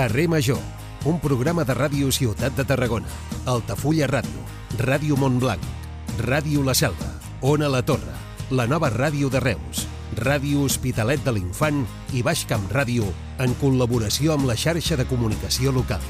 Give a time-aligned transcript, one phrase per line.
[0.00, 0.56] Carrer Major,
[1.04, 3.10] un programa de ràdio Ciutat de Tarragona,
[3.44, 4.46] Altafulla Ràdio,
[4.80, 5.60] Ràdio Montblanc,
[6.24, 7.10] Ràdio La Selva,
[7.44, 8.14] Ona La Torre,
[8.48, 9.82] la nova ràdio de Reus,
[10.16, 11.82] Ràdio Hospitalet de l'Infant
[12.16, 13.10] i Baix Camp Ràdio
[13.44, 16.00] en col·laboració amb la xarxa de comunicació local.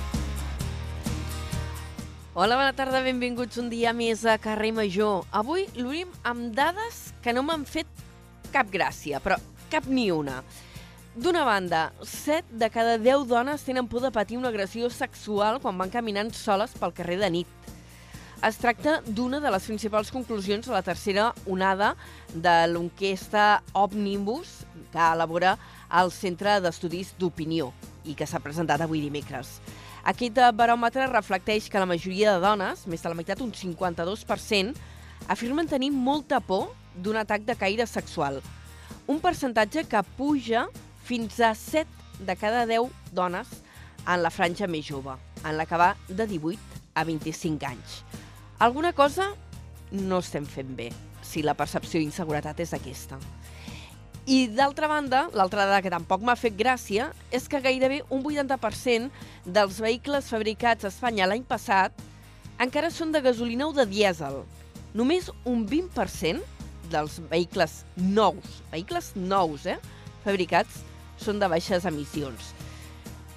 [2.38, 5.26] Hola, bona tarda, benvinguts un dia més a Carrer Major.
[5.34, 7.90] Avui l'obrim amb dades que no m'han fet
[8.54, 10.44] cap gràcia, però cap ni una.
[11.16, 15.74] D'una banda, 7 de cada 10 dones tenen por de patir una agressió sexual quan
[15.74, 17.48] van caminant soles pel carrer de nit.
[18.46, 21.96] Es tracta d'una de les principals conclusions de la tercera onada
[22.30, 24.52] de l'enquesta Omnibus
[24.92, 25.56] que elabora
[25.98, 27.72] el Centre d'Estudis d'Opinió
[28.06, 29.58] i que s'ha presentat avui dimecres.
[30.06, 34.78] Aquest baròmetre reflecteix que la majoria de dones, més de la meitat, un 52%,
[35.26, 38.38] afirmen tenir molta por d'un atac de caire sexual.
[39.10, 40.68] Un percentatge que puja
[41.04, 41.88] fins a 7
[42.26, 43.48] de cada 10 dones
[44.06, 48.00] en la franja més jove, en la que va de 18 a 25 anys.
[48.58, 49.30] Alguna cosa
[49.90, 50.90] no estem fent bé,
[51.22, 53.18] si la percepció d'inseguretat és aquesta.
[54.30, 59.08] I d'altra banda, l'altra dada que tampoc m'ha fet gràcia és que gairebé un 80%
[59.46, 61.96] dels vehicles fabricats a Espanya l'any passat
[62.60, 64.42] encara són de gasolina o de dièsel.
[64.94, 66.44] Només un 20%
[66.92, 69.78] dels vehicles nous, vehicles nous, eh,
[70.24, 70.82] fabricats,
[71.20, 72.52] són de baixes emissions.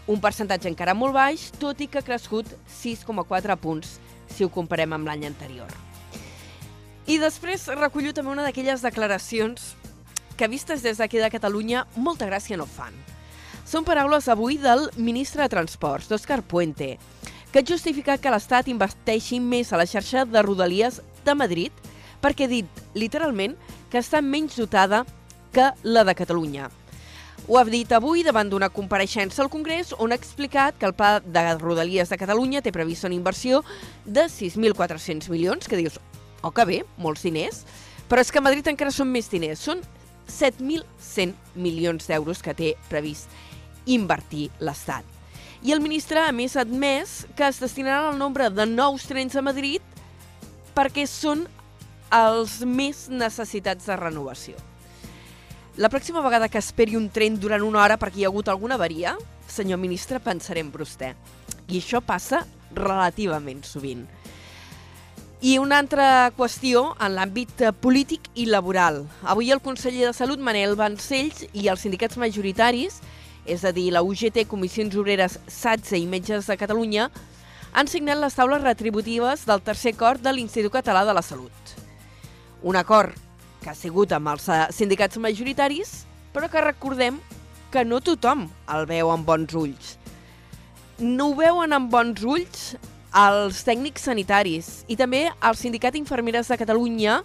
[0.08, 4.96] Un percentatge encara molt baix, tot i que ha crescut 6,4 punts si ho comparem
[4.96, 5.72] amb l'any anterior.
[7.08, 9.74] I després recullo també una d'aquelles declaracions
[10.40, 12.96] que vistes des d'aquí de Catalunya molta gràcia no fan.
[13.68, 16.98] Són paraules avui del ministre de Transports, d'Òscar Puente,
[17.52, 21.92] que ha justificat que l'Estat investeixi més a la xarxa de Rodalies de Madrid
[22.24, 23.58] perquè ha dit, literalment,
[23.92, 25.04] que està menys dotada
[25.54, 26.70] que la de Catalunya.
[27.46, 31.18] Ho ha dit avui davant d'una compareixença al Congrés on ha explicat que el pla
[31.20, 33.60] de Rodalies de Catalunya té previst una inversió
[34.06, 36.00] de 6.400 milions, que dius,
[36.40, 37.66] oh que bé, molts diners,
[38.08, 39.84] però és que a Madrid encara són més diners, són
[40.32, 43.28] 7.100 milions d'euros que té previst
[43.92, 45.04] invertir l'Estat.
[45.68, 49.36] I el ministre, a més, ha admès que es destinaran el nombre de nous trens
[49.36, 49.84] a Madrid
[50.76, 51.44] perquè són
[52.08, 54.56] els més necessitats de renovació.
[55.76, 58.76] La pròxima vegada que esperi un tren durant una hora perquè hi ha hagut alguna
[58.78, 59.16] avaria,
[59.50, 61.16] senyor ministre, pensaré en vostè.
[61.66, 62.44] I això passa
[62.78, 64.04] relativament sovint.
[65.42, 69.02] I una altra qüestió en l'àmbit polític i laboral.
[69.26, 73.02] Avui el conseller de Salut, Manel Vancells, i els sindicats majoritaris,
[73.50, 77.10] és a dir, la UGT, Comissions Obreres, SATSE i Metges de Catalunya,
[77.74, 81.78] han signat les taules retributives del tercer acord de l'Institut Català de la Salut.
[82.62, 83.18] Un acord
[83.64, 86.04] que ha sigut amb els eh, sindicats majoritaris,
[86.36, 87.20] però que recordem
[87.74, 89.96] que no tothom el veu amb bons ulls.
[91.00, 92.74] No ho veuen amb bons ulls
[93.14, 97.22] els tècnics sanitaris i també el Sindicat Infermeres de Catalunya,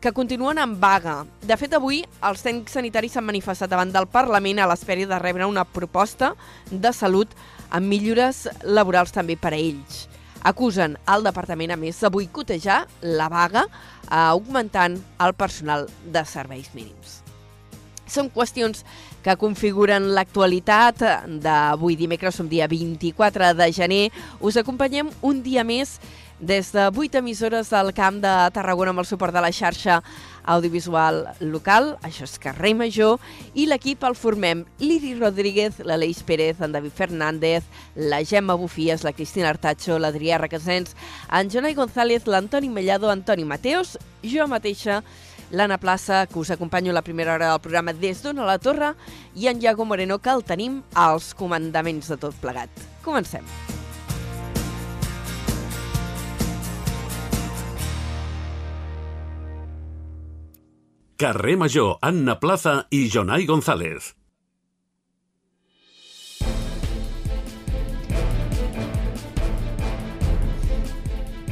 [0.00, 1.24] que continuen en vaga.
[1.42, 5.48] De fet, avui els tècnics sanitaris s'han manifestat davant del Parlament a l'espera de rebre
[5.48, 6.34] una proposta
[6.70, 7.32] de salut
[7.70, 10.06] amb millores laborals també per a ells.
[10.46, 16.70] Acusen el departament, a més, de boicotejar la vaga, eh, augmentant el personal de serveis
[16.74, 17.22] mínims.
[18.06, 18.84] Són qüestions
[19.24, 21.02] que configuren l'actualitat
[21.42, 24.04] d'avui dimecres, som dia 24 de gener.
[24.38, 25.96] Us acompanyem un dia més
[26.38, 30.02] des de 8 emissores del Camp de Tarragona amb el suport de la xarxa
[30.46, 33.20] audiovisual local, això és Carrer Major,
[33.54, 39.12] i l'equip el formem Liri Rodríguez, l'Aleix Pérez, en David Fernández, la Gemma Bufies, la
[39.12, 40.96] Cristina Artacho, l'Adrià Requesens,
[41.28, 45.02] en Jonai González, l'Antoni Mellado, Antoni Mateos, jo mateixa,
[45.50, 48.94] l'Anna Plaça, que us acompanyo la primera hora del programa des d'on a la Torre,
[49.34, 52.70] i en Iago Moreno, que el tenim als comandaments de tot plegat.
[53.04, 53.46] Comencem.
[61.16, 64.10] Carrer Major, Anna Plaza i Jonai González.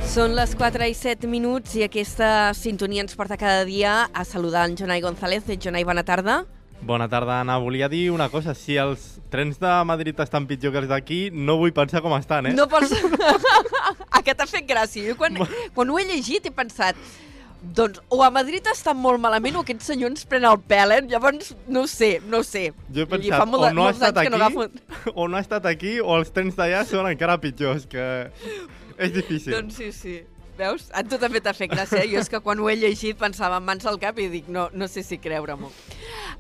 [0.05, 4.69] Són les 4 i 7 minuts i aquesta sintonia ens porta cada dia a saludar
[4.69, 5.49] en Jonai González.
[5.57, 6.43] Jonai, bona tarda.
[6.85, 7.57] Bona tarda, Anna.
[7.57, 8.53] Volia dir una cosa.
[8.53, 12.53] Si els trens de Madrid estan pitjor que els d'aquí, no vull pensar com estan,
[12.53, 12.53] eh?
[12.53, 12.93] No pots...
[14.21, 15.09] Aquest t'ha fet gràcia.
[15.09, 15.41] Jo quan,
[15.73, 17.01] quan ho he llegit he pensat
[17.77, 21.01] doncs o a Madrid està molt malament o aquest senyor ens pren el pèl, eh?
[21.15, 22.69] Llavors, no ho sé, no ho sé.
[22.93, 24.69] Jo he pensat, fa molt, o no ha estat aquí, no agafo...
[25.15, 28.07] o no ha estat aquí, o els trens d'allà són encara pitjors, que
[28.99, 29.57] és difícil.
[29.57, 30.21] Doncs sí, sí.
[30.55, 30.87] Veus?
[30.95, 32.05] A tu també t'ha fet gràcia.
[32.07, 34.69] Jo és que quan ho he llegit pensava en mans al cap i dic, no,
[34.73, 35.71] no sé si creure-m'ho.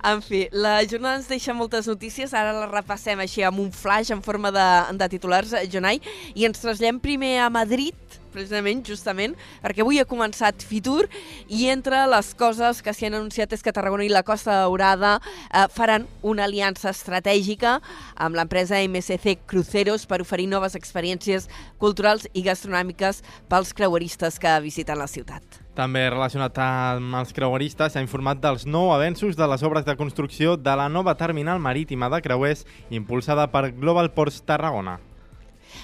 [0.07, 4.13] En fi, la jornada ens deixa moltes notícies, ara les repassem així amb un flash
[4.15, 4.67] en forma de,
[5.01, 6.01] de titulars, eh, Jonai,
[6.35, 7.97] i ens traslladem primer a Madrid,
[8.35, 11.07] precisament, justament, perquè avui ha començat Fitur
[11.49, 15.17] i entre les coses que s'hi han anunciat és que Tarragona i la Costa Daurada
[15.23, 17.79] eh, faran una aliança estratègica
[18.15, 21.49] amb l'empresa MSC Cruceros per oferir noves experiències
[21.79, 25.63] culturals i gastronòmiques pels creueristes que visiten la ciutat.
[25.75, 30.55] També relacionat amb els creueristes, s'ha informat dels nou avenços de les obres de construcció
[30.57, 35.01] de la nova terminal marítima de creuers impulsada per Global Ports Tarragona.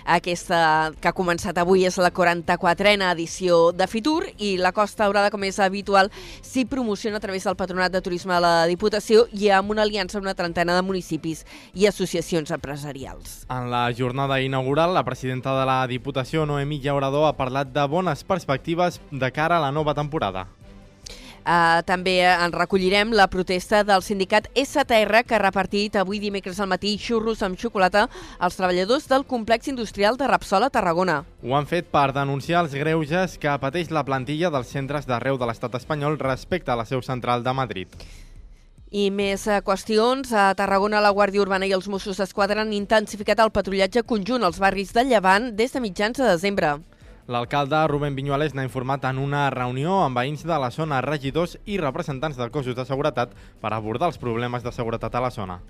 [0.04, 5.30] Aquesta que ha començat avui és la 44a edició de Fitur i la Costa Daurada,
[5.30, 6.10] com és habitual,
[6.42, 10.18] s'hi promociona a través del Patronat de Turisme de la Diputació i amb una aliança
[10.18, 11.44] amb una trentena de municipis
[11.74, 13.44] i associacions empresarials.
[13.50, 18.24] En la jornada inaugural, la presidenta de la Diputació, Noemí Llaurador, ha parlat de bones
[18.24, 20.48] perspectives de cara a la nova temporada.
[21.40, 26.68] Uh, també en recollirem la protesta del sindicat STR que ha repartit avui dimecres al
[26.68, 28.06] matí xurros amb xocolata
[28.38, 31.22] als treballadors del complex industrial de Rapsol a Tarragona.
[31.42, 35.48] Ho han fet per denunciar els greuges que pateix la plantilla dels centres d'arreu de
[35.48, 37.88] l'estat espanyol respecte a la seu central de Madrid.
[38.90, 40.32] I més eh, qüestions.
[40.34, 44.58] A Tarragona, la Guàrdia Urbana i els Mossos d'Esquadra han intensificat el patrullatge conjunt als
[44.58, 46.80] barris de Llevant des de mitjans de desembre.
[47.30, 51.76] L'alcalde Rubén Viñuales n'ha informat en una reunió amb veïns de la zona, regidors i
[51.78, 55.60] representants dels cossos de seguretat per abordar els problemes de seguretat a la zona.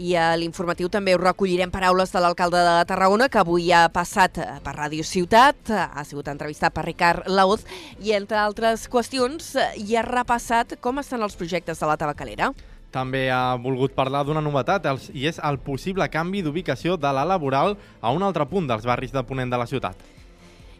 [0.00, 4.40] I a l'informatiu també us recollirem paraules de l'alcalde de Tarragona, que avui ha passat
[4.64, 7.68] per Ràdio Ciutat, ha sigut entrevistat per Ricard Laoz,
[8.00, 12.54] i entre altres qüestions hi ha repassat com estan els projectes de la tabacalera.
[12.96, 17.76] També ha volgut parlar d'una novetat i és el possible canvi d'ubicació de la laboral
[18.00, 20.16] a un altre punt dels barris de Ponent de la ciutat.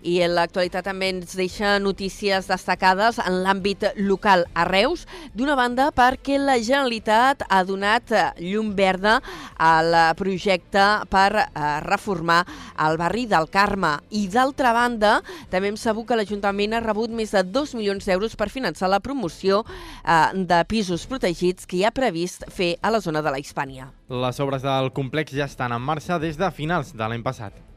[0.08, 5.04] I en l'actualitat també ens deixa notícies destacades en l'àmbit local a Reus.
[5.36, 9.18] D'una banda, perquè la Generalitat ha donat eh, llum verda
[9.60, 11.44] al projecte per eh,
[11.84, 12.40] reformar
[12.86, 13.98] el barri del Carme.
[14.08, 15.18] I d'altra banda,
[15.52, 19.02] també hem sabut que l'Ajuntament ha rebut més de 2 milions d'euros per finançar la
[19.04, 23.44] promoció eh, de pisos protegits que hi ha previst fer a la zona de la
[23.44, 23.92] Hispània.
[24.08, 27.67] Les obres del complex ja estan en marxa des de finals de l'any passat.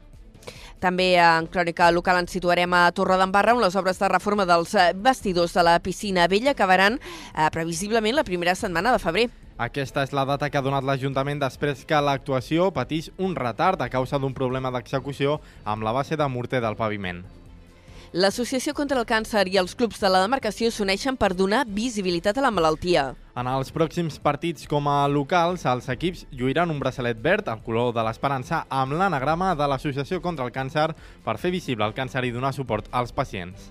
[0.82, 4.88] També en crònica local ens situarem a Torredembarra on les obres de reforma dels eh,
[4.98, 9.28] vestidors de la piscina vella acabaran eh, previsiblement la primera setmana de febrer.
[9.62, 13.90] Aquesta és la data que ha donat l'Ajuntament després que l'actuació patís un retard a
[13.92, 17.22] causa d'un problema d'execució amb la base de morter del paviment.
[18.12, 22.44] L'Associació contra el Càncer i els clubs de la demarcació s'uneixen per donar visibilitat a
[22.44, 23.06] la malaltia.
[23.40, 27.94] En els pròxims partits com a locals, els equips lluiran un braçalet verd, el color
[27.96, 30.90] de l'esperança, amb l'anagrama de l'Associació contra el Càncer
[31.24, 33.70] per fer visible el càncer i donar suport als pacients.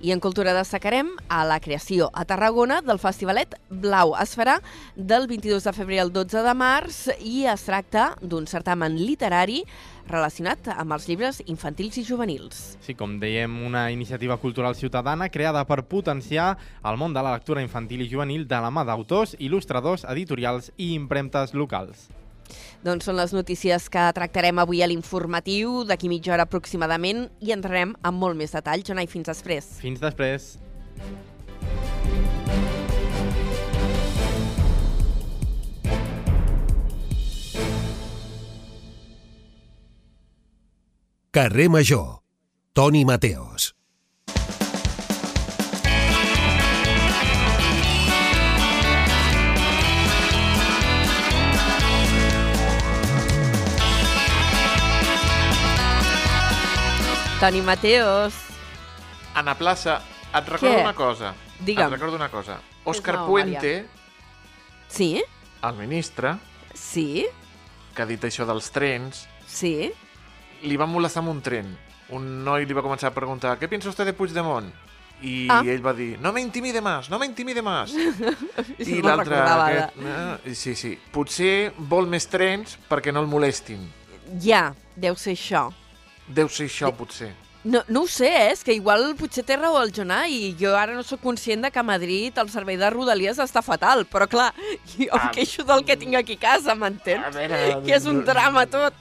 [0.00, 4.12] I en cultura destacarem a la creació a Tarragona del Festivalet Blau.
[4.14, 4.60] Es farà
[4.94, 9.64] del 22 de febrer al 12 de març i es tracta d'un certamen literari
[10.10, 12.78] relacionat amb els llibres infantils i juvenils.
[12.84, 17.64] Sí, com dèiem, una iniciativa cultural ciutadana creada per potenciar el món de la lectura
[17.64, 22.08] infantil i juvenil de la mà d'autors, il·lustradors, editorials i impremtes locals.
[22.84, 27.96] Doncs són les notícies que tractarem avui a l'informatiu, d'aquí mitja hora aproximadament, i entrarem
[28.02, 28.86] amb molt més detall.
[28.86, 29.74] Jonai, fins després.
[29.82, 30.54] Fins després.
[41.30, 42.22] Carrer Major.
[42.72, 43.74] Toni Mateos.
[57.40, 58.34] Toni Mateos.
[59.34, 60.00] Ana Plaça,
[60.34, 60.82] et recordo Què?
[60.82, 61.34] una cosa.
[61.60, 61.86] Digue'm.
[61.86, 62.58] Et recordo una cosa.
[62.84, 63.86] Òscar nou, Puente,
[64.88, 65.22] Sí?
[65.62, 66.36] el ministre,
[66.74, 67.26] Sí?
[67.94, 69.92] que ha dit això dels trens, Sí?
[70.62, 71.76] Li va molestar amb un tren.
[72.10, 74.70] Un noi li va començar a preguntar ¿Qué piensa usted de Puigdemont?
[75.20, 75.62] I Ah.
[75.66, 77.90] ell va dir no me intimide más, no me intimide más.
[78.78, 79.36] I l'altre,
[79.96, 83.82] no, sí, sí, potser vol més trens perquè no el molestin.
[84.40, 85.72] Ja, deu ser això.
[86.28, 87.32] Deu ser això, potser.
[87.64, 88.52] No, no ho sé, eh?
[88.52, 91.72] és que igual potser té raó el Jonà i jo ara no sóc conscient de
[91.74, 94.52] que a Madrid el servei de Rodalies està fatal, però clar,
[94.94, 95.30] jo em Ah.
[95.34, 97.24] queixo del que tinc aquí a casa, m'entens?
[97.26, 98.94] A veure, Que és un drama tot.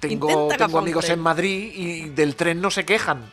[0.00, 3.30] Tengo, tengo amigos en Madrid y del tren no se quejan.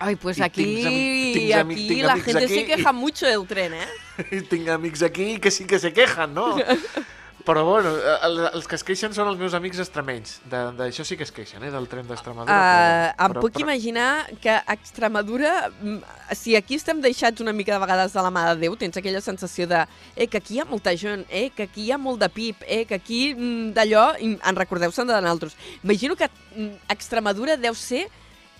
[0.00, 4.42] Ay, pues aquí, aquí la gente se queja mucho del tren, ¿eh?
[4.48, 6.56] Tengo amigos aquí que sí que se quejan, ¿no?
[7.48, 7.94] Però bueno,
[8.26, 10.34] el, els que es queixen són els meus amics extremenys.
[10.52, 12.52] De- D'això sí que es queixen, eh, del tren d'Extremadura.
[12.52, 17.40] Uh, però- em però- puc però- imaginar que a Extremadura, mm, si aquí estem deixats
[17.40, 19.80] una mica de vegades de la mà de Déu, tens aquella sensació de
[20.14, 22.62] eh, que aquí hi ha molta gent, eh, que aquí hi ha molt de pip,
[22.66, 25.56] eh, que aquí mm, d'allò en recordeu-se'n de nosaltres.
[25.82, 28.10] Imagino que mm, Extremadura deu ser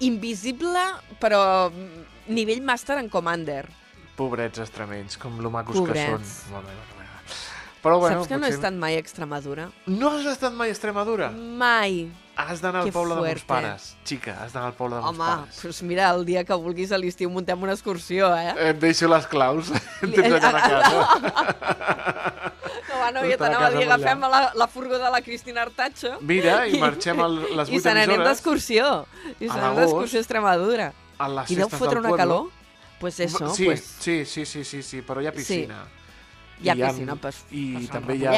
[0.01, 0.81] invisible,
[1.21, 1.71] però
[2.29, 3.69] nivell Master en Commander.
[4.17, 5.99] Pobrets extremenys, com lo macos Pobrets.
[6.01, 6.55] que són.
[6.55, 6.98] Molt bé, molt bé.
[7.83, 9.69] Però bueno, Saps que no he potser- estat mai a Extremadura?
[9.87, 11.31] No has estat mai a Extremadura?
[11.31, 12.11] Mai.
[12.39, 13.35] Has d'anar al poble de fuerte.
[13.35, 13.97] mons pares.
[14.05, 15.63] Xica, has d'anar al poble de mons Home, pares.
[15.63, 18.55] doncs mira, el dia que vulguis a l'estiu muntem una excursió, eh?
[18.71, 19.71] Et deixo les claus.
[20.01, 20.83] Tens allà a casa.
[22.89, 25.21] No, va, no, Està jo a t'anava a dir, agafem la, la furgó de la
[25.23, 29.07] Cristina Artacho Mira, i marxem a les i 8 se n'anem emissores d'excursió.
[29.39, 30.93] I se n'anem d'excursió a Extremadura.
[31.19, 32.17] a les I deu fotre una pueblo.
[32.17, 32.51] calor?
[33.01, 35.85] Pues eso, sí, pues sí, sí, sí, sí, sí, però hi ha piscina.
[35.87, 35.98] hi
[36.67, 38.35] ha I piscina, pues, I pues també hi ha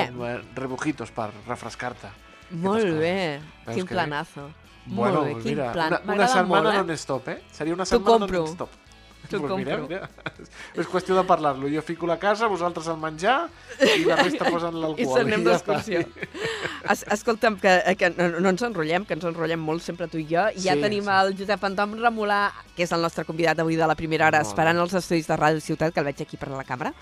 [0.59, 2.11] rebujitos per refrescar-te.
[2.51, 3.41] Molt bé.
[3.71, 4.51] Quin planazo.
[4.87, 5.97] Bueno, molt bé, quin mira, plan.
[6.03, 6.79] una, una setmana eh?
[6.83, 7.43] non-stop, eh?
[7.53, 8.79] Seria una setmana non-stop.
[9.39, 9.87] T'ho compro.
[9.89, 10.09] mira.
[10.75, 11.69] És qüestió de parlar-lo.
[11.71, 13.49] Jo fico la casa, vosaltres el menjar
[13.81, 15.19] i la resta posen I l'alcohol.
[15.23, 15.77] n'anem ja està.
[15.77, 16.05] d'excursió.
[16.91, 20.27] Es, escolta'm, que, que no, no ens enrotllem, que ens enrotllem molt sempre tu i
[20.29, 20.47] jo.
[20.57, 21.11] I ja Sí, tenim sí.
[21.15, 22.43] el Josep Anton Remolà,
[22.77, 24.53] que és el nostre convidat avui de la primera hora, Molt bé.
[24.55, 26.93] esperant els estudis de Ràdio Ciutat, que el veig aquí per la càmera.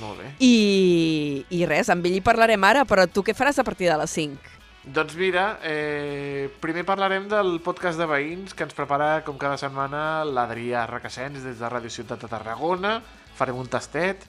[0.00, 0.34] Molt bé.
[0.40, 3.96] I, I res, amb ell hi parlarem ara, però tu què faràs a partir de
[4.00, 4.58] les 5?
[4.84, 10.24] Doncs mira, eh, primer parlarem del podcast de veïns que ens prepara, com cada setmana,
[10.24, 12.94] l'Adrià Requesens des de Ràdio Ciutat de Tarragona.
[13.36, 14.24] Farem un tastet.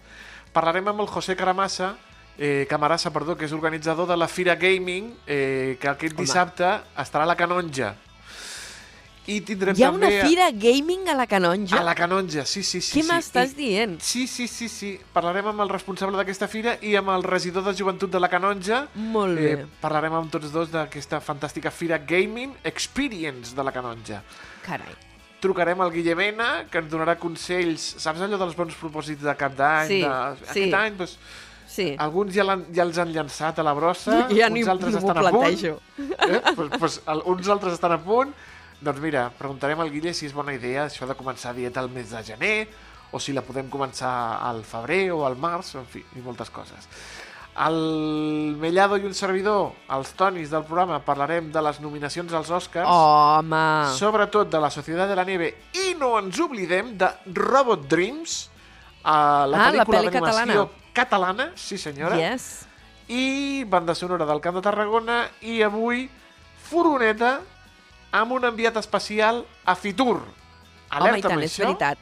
[0.52, 1.94] Parlarem amb el José Caramassa,
[2.38, 6.68] eh, Camarassa, perdó, que és organitzador de la Fira Gaming, eh, que aquest dissabte
[6.98, 7.96] estarà a la Canonja.
[9.30, 10.24] I tindrem Hi ha una també...
[10.26, 11.78] fira gaming a la Canonja?
[11.78, 12.96] A la Canonja, sí, sí, sí.
[12.98, 13.10] Què sí.
[13.12, 14.00] m'estàs I- dient?
[14.02, 14.90] Sí, sí, sí, sí.
[15.14, 18.88] Parlarem amb el responsable d'aquesta fira i amb el regidor de joventut de la Canonja.
[18.96, 19.52] Molt bé.
[19.60, 24.24] Eh, parlarem amb tots dos d'aquesta fantàstica fira Gaming Experience de la Canonja.
[24.66, 24.98] Carai.
[25.42, 27.86] Trucarem al Guillemena, que ens donarà consells.
[28.02, 29.88] Saps allò dels bons propòsits de cap d'any?
[29.90, 30.36] Sí, de...
[30.42, 30.50] sí.
[30.50, 31.18] Aquest any, doncs,
[31.72, 31.86] Sí.
[32.04, 35.00] alguns ja, l'han- ja els han llançat a la brossa, ja ni, uns altres ni
[35.00, 35.62] estan a punt.
[35.64, 36.42] Eh?
[36.54, 38.34] pues, pues, el, uns altres estan a punt.
[38.82, 42.10] Doncs mira, preguntarem al Guille si és bona idea això de començar dieta al mes
[42.10, 42.56] de gener,
[43.14, 46.88] o si la podem començar al febrer o al març, en fi, i moltes coses.
[47.62, 52.88] El Mellado i un servidor, els tonis del programa, parlarem de les nominacions als Oscars,
[52.90, 53.92] Home!
[54.00, 58.48] sobretot de la Societat de la Nieve, i no ens oblidem de Robot Dreams,
[59.04, 62.66] a la Ah, la pel·lícula d'animació catalana, sí senyora, Yes.
[63.10, 66.08] i banda sonora del Camp de Tarragona i avui
[66.70, 67.42] furgoneta
[68.12, 70.18] amb un enviat especial a Fitur.
[70.18, 70.32] Home,
[70.92, 71.66] i Alerta tant, amb és això.
[71.66, 71.98] veritat.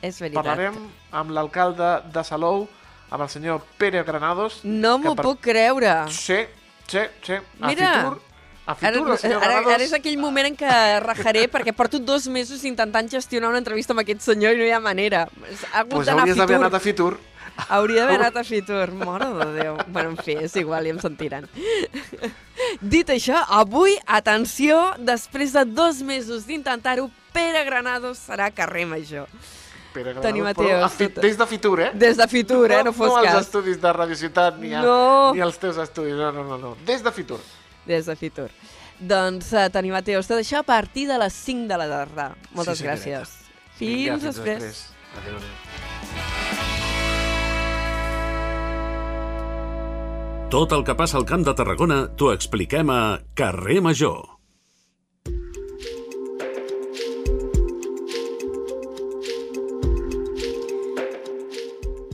[0.00, 0.42] És veritat.
[0.44, 0.76] Parlarem
[1.12, 2.66] amb l'alcalde de Salou,
[3.10, 4.60] amb el senyor Pere Granados.
[4.64, 5.92] No m'ho per- puc creure.
[6.08, 6.38] Sí,
[6.86, 7.34] sí, sí.
[7.60, 8.20] A Mira, Fitur,
[8.66, 9.74] a Ara, Fitur, ara, Granados...
[9.74, 13.92] ara és aquell moment en què rajaré perquè porto dos mesos intentant gestionar una entrevista
[13.92, 15.26] amb aquest senyor i no hi ha manera.
[15.72, 17.18] Ha hagut Pues a hauries d'haver anat a Fitur.
[17.68, 18.90] Hauria d'haver anat a Fitur.
[18.92, 19.76] Mare de Déu.
[19.88, 21.46] Bueno, en fi, és igual, ja em sentiran.
[22.80, 29.28] Dit això, avui, atenció, després de dos mesos d'intentar-ho, Pere Granados serà carrer major.
[29.94, 31.90] Pere Granados, però Mateos, a fi- tot- Des de Fitur, eh?
[31.94, 32.82] Des de Fitur, eh?
[32.84, 33.40] No fos no als cas.
[33.46, 35.32] estudis de Radio Ciutat ni, a, No.
[35.34, 36.76] ni als teus estudis, no, no, no, no.
[36.86, 37.40] Des de Fitur.
[37.86, 38.50] Des de Fitur.
[39.00, 42.34] Doncs, uh, Toni Mateus, tot això a partir de les 5 de la tarda.
[42.52, 43.28] Moltes Sí, gràcies.
[43.78, 44.90] Fins, Vinga, després.
[45.16, 45.69] Adéu, adéu.
[50.50, 54.16] Tot el que passa al Camp de Tarragona t'ho expliquem a Carrer Major.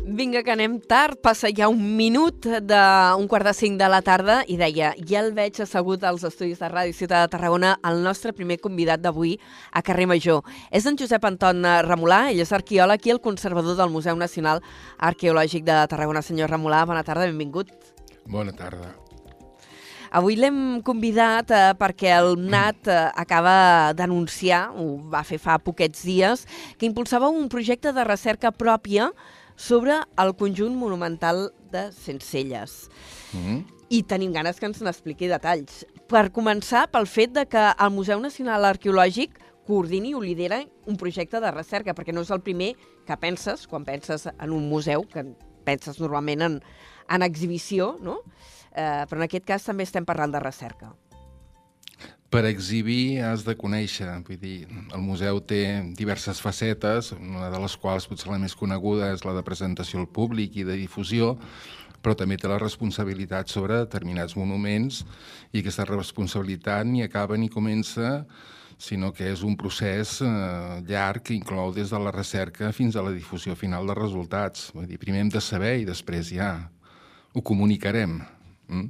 [0.04, 1.16] Vinga, que anem tard.
[1.24, 5.32] Passa ja un minut d'un quart de cinc de la tarda i deia, ja el
[5.32, 9.38] veig assegut als estudis de Ràdio Ciutat de Tarragona, el nostre primer convidat d'avui
[9.72, 10.44] a Carrer Major.
[10.68, 14.60] És en Josep Anton Remolà, ell és arqueòleg i el conservador del Museu Nacional
[15.00, 16.20] Arqueològic de Tarragona.
[16.20, 17.95] Senyor Remolà, bona tarda, benvingut.
[18.28, 18.94] Bona tarda.
[20.16, 26.04] Avui l'hem convidat eh, perquè el NAT eh, acaba d'anunciar, ho va fer fa poquets
[26.06, 26.46] dies,
[26.78, 29.10] que impulsava un projecte de recerca pròpia
[29.56, 32.86] sobre el conjunt monumental de Sencelles.
[33.32, 33.64] Mm?
[33.90, 35.84] I tenim ganes que ens n'expliqui detalls.
[36.10, 41.42] Per començar, pel fet de que el Museu Nacional Arqueològic coordini o lidera un projecte
[41.42, 42.74] de recerca, perquè no és el primer
[43.06, 45.24] que penses quan penses en un museu, que
[45.66, 46.60] penses normalment en,
[47.08, 48.20] en exhibició, no?
[48.72, 50.92] Eh, però en aquest cas també estem parlant de recerca.
[52.26, 55.60] Per exhibir has de conèixer, vull dir, el museu té
[55.96, 60.10] diverses facetes, una de les quals potser la més coneguda és la de presentació al
[60.10, 61.36] públic i de difusió,
[62.02, 65.04] però també té la responsabilitat sobre determinats monuments
[65.52, 68.26] i aquesta responsabilitat ni acaba ni comença
[68.78, 70.28] sinó que és un procés eh,
[70.86, 74.68] llarg que inclou des de la recerca fins a la difusió final de resultats.
[74.76, 76.50] Vull dir, primer hem de saber i després ja
[77.36, 78.22] ho comunicarem.
[78.68, 78.88] Mm?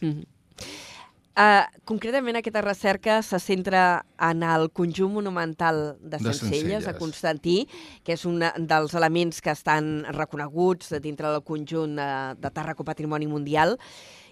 [0.00, 0.26] Mm -hmm.
[1.36, 6.94] Uh, concretament, aquesta recerca se centra en el conjunt monumental de Sencelles, de Sencelles, a
[6.96, 7.68] Constantí,
[8.02, 12.08] que és un dels elements que estan reconeguts dintre del conjunt de,
[12.40, 13.76] de Tàrraco Patrimoni Mundial.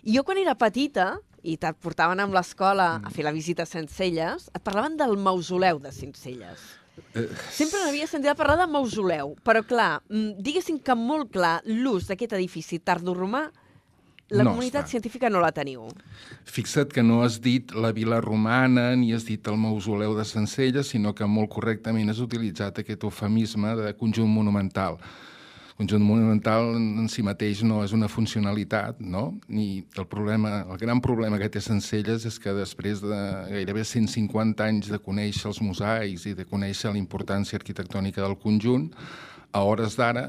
[0.02, 3.66] I jo, quan era petita, i et portaven amb l'escola a fer la visita a
[3.68, 6.83] Sencelles, et parlaven del mausoleu de Sencelles.
[7.50, 12.06] Sempre n'havia sentit a parlar de mausoleu, però clar, mm, diguéssim que molt clar l'ús
[12.06, 13.48] d'aquest edifici tardoromà
[14.30, 14.96] la no comunitat està.
[14.96, 15.88] científica no la teniu.
[16.44, 20.88] Fixa't que no has dit la vila romana ni has dit el mausoleu de Sencelles,
[20.88, 24.98] sinó que molt correctament has utilitzat aquest eufemisme de conjunt monumental.
[25.74, 29.24] Conjunt monumental en si mateix no és una funcionalitat, no?
[29.50, 33.18] I el, problema, el gran problema que té Sencelles és que després de
[33.50, 38.86] gairebé 150 anys de conèixer els mosaics i de conèixer la importància arquitectònica del conjunt,
[39.54, 40.28] a hores d'ara,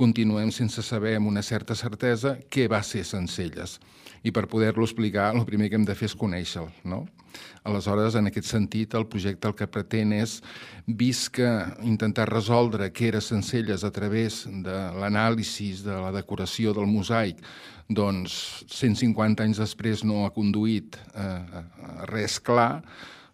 [0.00, 3.76] continuem sense saber amb una certa certesa què va ser Sencelles.
[4.26, 7.04] I per poder-lo explicar, el primer que hem de fer és conèixer-lo, no?
[7.66, 10.38] Aleshores, en aquest sentit, el projecte el que pretén és,
[10.86, 11.48] vist que
[11.86, 17.42] intentar resoldre què era Sencelles a través de l'anàlisi de la decoració del mosaic,
[17.88, 21.62] doncs 150 anys després no ha conduït a
[22.10, 22.82] res clar,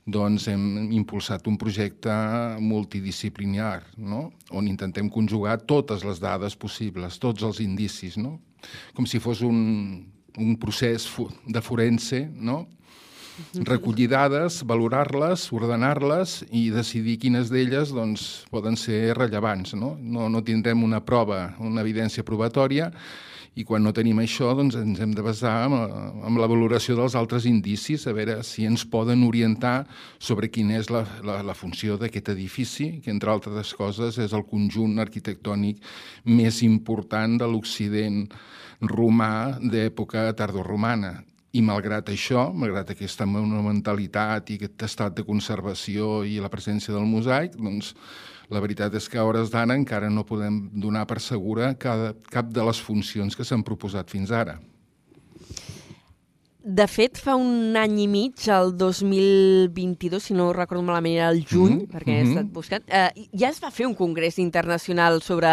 [0.04, 2.12] doncs hem impulsat un projecte
[2.61, 4.32] multidisciplinar, no?
[4.50, 8.40] on intentem conjugar totes les dades possibles, tots els indicis, no?
[8.96, 10.02] com si fos un,
[10.39, 11.09] un procés
[11.47, 12.67] de forense, no?
[13.65, 19.75] recollir dades, valorar-les, ordenar-les i decidir quines d'elles doncs, poden ser rellevants.
[19.75, 19.97] No?
[19.99, 22.91] No, no tindrem una prova, una evidència probatòria,
[23.53, 27.45] i quan no tenim això doncs ens hem de basar en la valoració dels altres
[27.49, 29.83] indicis, a veure si ens poden orientar
[30.17, 34.47] sobre quina és la, la, la funció d'aquest edifici, que entre altres coses és el
[34.49, 35.85] conjunt arquitectònic
[36.33, 38.25] més important de l'Occident
[38.83, 41.23] romà d'època tardoromana.
[41.53, 47.05] I malgrat això, malgrat aquesta monumentalitat i aquest estat de conservació i la presència del
[47.07, 47.92] mosaic, doncs
[48.53, 52.49] la veritat és que a hores d'ara encara no podem donar per segura cada, cap
[52.53, 54.59] de les funcions que s'han proposat fins ara.
[56.62, 61.42] De fet, fa un any i mig, el 2022, si no recordo malament, era el
[61.42, 61.90] juny, mm -hmm.
[61.90, 62.29] perquè he mm-hmm.
[62.29, 65.48] estat buscant, eh, ja es va fer un congrés internacional sobre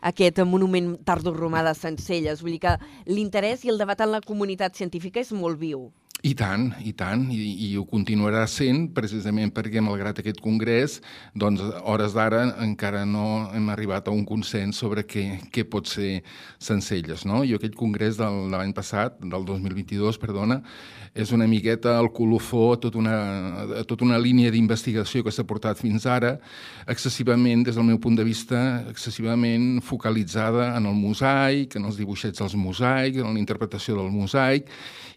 [0.00, 2.42] aquest monument tardoromà de Sencelles.
[2.42, 5.90] Vull dir que l'interès i el debat en la comunitat científica és molt viu.
[6.22, 11.00] I tant, i tant, i, i ho continuarà sent precisament perquè, malgrat aquest congrés,
[11.34, 16.20] doncs, hores d'ara encara no hem arribat a un consens sobre què, què pot ser
[16.62, 17.24] Sencelles.
[17.26, 17.40] No?
[17.48, 20.60] Jo aquest congrés del, de l'any passat, del 2022, perdona,
[21.12, 23.18] és una miqueta el colofó a tota una,
[23.80, 26.36] a tota una línia d'investigació que s'ha portat fins ara,
[26.86, 28.62] excessivament, des del meu punt de vista,
[28.94, 34.70] excessivament focalitzada en el mosaic, en els dibuixets dels mosaics, en la interpretació del mosaic,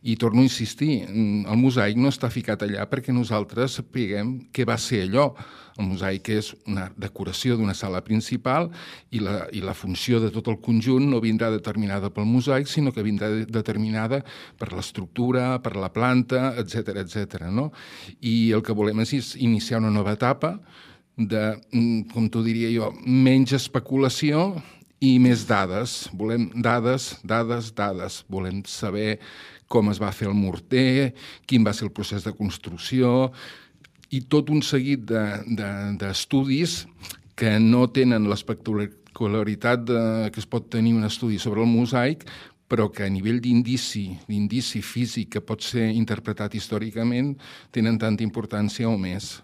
[0.05, 4.65] i torno a insistir, mm, el mosaic no està ficat allà perquè nosaltres sapiguem què
[4.67, 5.30] va ser allò.
[5.76, 8.69] El mosaic és una decoració d'una sala principal
[9.12, 12.93] i la, i la funció de tot el conjunt no vindrà determinada pel mosaic, sinó
[12.95, 14.21] que vindrà determinada
[14.60, 17.50] per l'estructura, per la planta, etc etc.
[17.52, 17.71] no?
[18.21, 20.56] I el que volem és iniciar una nova etapa
[21.17, 24.54] de, mm, com t'ho diria jo, menys especulació
[25.04, 26.06] i més dades.
[26.15, 28.24] Volem dades, dades, dades.
[28.32, 29.19] Volem saber
[29.67, 31.13] com es va fer el morter,
[31.49, 33.32] quin va ser el procés de construcció,
[34.13, 39.89] i tot un seguit d'estudis de, de, que no tenen l'espectacularitat
[40.32, 42.23] que es pot tenir un estudi sobre el mosaic,
[42.67, 47.36] però que a nivell d'indici, d'indici físic que pot ser interpretat històricament,
[47.75, 49.41] tenen tanta importància o més.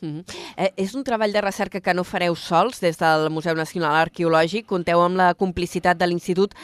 [0.00, 0.24] Mm -hmm.
[0.56, 4.66] eh, és un treball de recerca que no fareu sols des del Museu Nacional Arqueològic.
[4.66, 6.54] Conteu amb la complicitat de l'Institut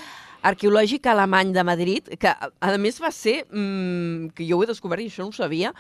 [0.45, 5.03] arqueològic alemany de Madrid, que a més va ser, mmm, que jo ho he descobert
[5.03, 5.73] i això no ho sabia,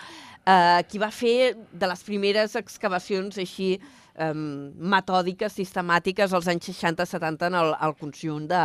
[0.46, 3.74] eh, qui va fer de les primeres excavacions així
[4.18, 8.62] um, metòdiques, sistemàtiques als anys 60-70 en el, el conjunt de,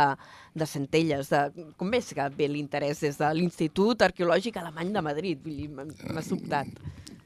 [0.54, 1.32] de Centelles.
[1.32, 5.50] De, com és que ve l'interès des de l'Institut Arqueològic Alemany de Madrid?
[5.76, 6.70] M'ha sobtat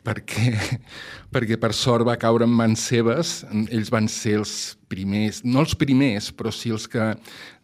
[0.04, 0.52] perquè,
[1.34, 3.40] perquè per sort va caure en mans seves.
[3.64, 7.12] Ells van ser els primers, no els primers, però sí els que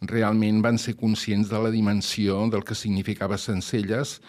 [0.09, 4.19] realment van ser conscients de la dimensió del que significava Sencelles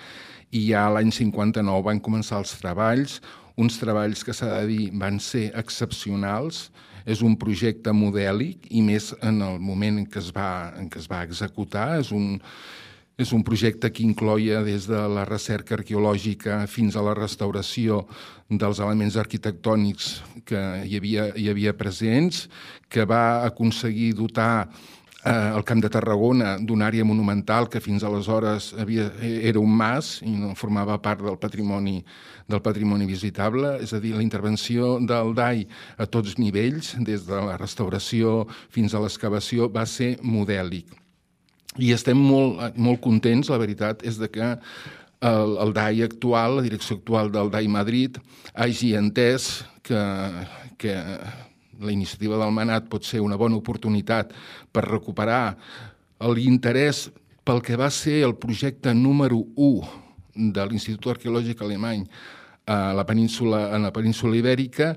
[0.52, 3.20] i ja l'any 59 van començar els treballs,
[3.56, 6.66] uns treballs que s'ha de dir van ser excepcionals,
[7.08, 11.00] és un projecte modèlic i més en el moment en què es va, en què
[11.00, 11.88] es va executar.
[11.98, 12.38] És un,
[13.20, 18.06] és un projecte que incloia des de la recerca arqueològica fins a la restauració
[18.48, 20.14] dels elements arquitectònics
[20.48, 22.48] que hi havia, hi havia presents,
[22.88, 24.68] que va aconseguir dotar
[25.24, 30.18] eh, el Camp de Tarragona d'una àrea monumental que fins aleshores havia, era un mas
[30.24, 32.00] i no formava part del patrimoni
[32.48, 35.62] del patrimoni visitable, és a dir, la intervenció del DAI
[35.96, 41.01] a tots nivells, des de la restauració fins a l'excavació, va ser modèlic.
[41.80, 44.48] I estem molt, molt contents, la veritat, és de que
[45.22, 48.18] el, el DAI actual, la direcció actual del DAI Madrid,
[48.52, 50.02] hagi entès que,
[50.76, 50.96] que
[51.80, 54.34] la iniciativa del Manat pot ser una bona oportunitat
[54.72, 55.56] per recuperar
[56.36, 57.08] l'interès
[57.42, 62.04] pel que va ser el projecte número 1 de l'Institut Arqueològic Alemany
[62.66, 64.92] a la península, en la península ibèrica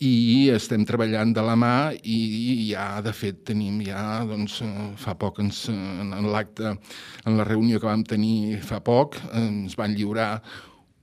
[0.00, 4.60] i estem treballant de la mà i, i ja, de fet, tenim ja, doncs,
[5.00, 6.74] fa poc ens, en, en l'acte,
[7.26, 10.32] en la reunió que vam tenir fa poc, ens van lliurar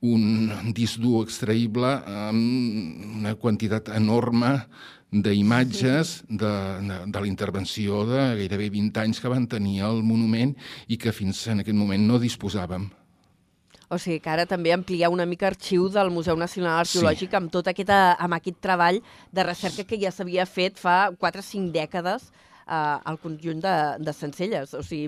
[0.08, 4.54] un disc dur extraïble amb una quantitat enorme
[5.12, 6.54] d'imatges de,
[6.84, 10.54] de, de la intervenció de gairebé 20 anys que van tenir el monument
[10.88, 12.90] i que fins en aquest moment no disposàvem.
[13.88, 17.38] O sigui que ara també ampliar una mica arxiu del Museu Nacional Arqueològic sí.
[17.40, 19.00] amb tot aquest, eh, amb aquest treball
[19.32, 22.28] de recerca que ja s'havia fet fa 4 o 5 dècades
[22.68, 24.74] eh, al conjunt de, de Sencelles.
[24.76, 25.08] O sigui,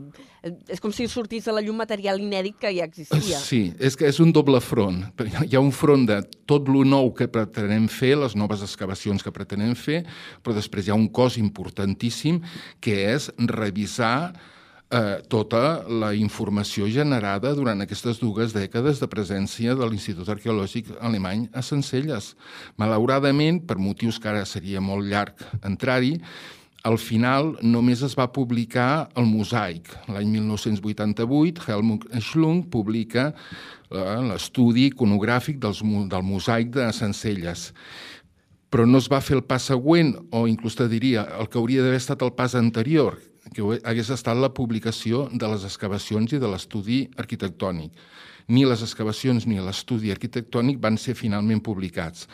[0.71, 3.41] és com si sortís a la llum material inèdit que ja existia.
[3.43, 5.01] Sí, és que és un doble front.
[5.43, 9.35] Hi ha un front de tot lo nou que pretenem fer, les noves excavacions que
[9.35, 10.05] pretenem fer,
[10.43, 12.39] però després hi ha un cos importantíssim
[12.79, 14.31] que és revisar
[14.89, 21.47] eh, tota la informació generada durant aquestes dues dècades de presència de l'Institut Arqueològic Alemany
[21.53, 22.33] a Sencelles.
[22.81, 26.17] Malauradament, per motius que ara seria molt llarg entrar-hi,
[26.87, 29.91] al final només es va publicar el mosaic.
[30.07, 37.69] L'any 1988, Helmut Schlung publica eh, l'estudi iconogràfic dels, del mosaic de Sencelles
[38.69, 41.81] però no es va fer el pas següent, o inclús te diria, el que hauria
[41.81, 43.17] d'haver estat el pas anterior,
[43.53, 47.91] que hagués estat la publicació de les excavacions i de l'estudi arquitectònic.
[48.49, 52.27] Ni les excavacions ni l'estudi arquitectònic van ser finalment publicats.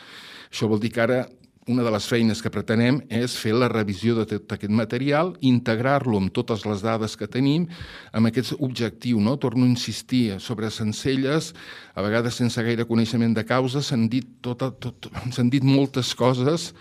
[0.51, 1.25] Això vol dir que ara
[1.67, 6.19] una de les feines que pretenem és fer la revisió de tot aquest material, integrar-lo
[6.21, 7.65] amb totes les dades que tenim,
[8.13, 9.33] amb aquest objectiu, no?
[9.41, 11.53] Torno a insistir sobre Sencelles,
[11.95, 15.09] a vegades sense gaire coneixement de causa, s'han dit, tota, tot,
[15.49, 16.73] dit moltes coses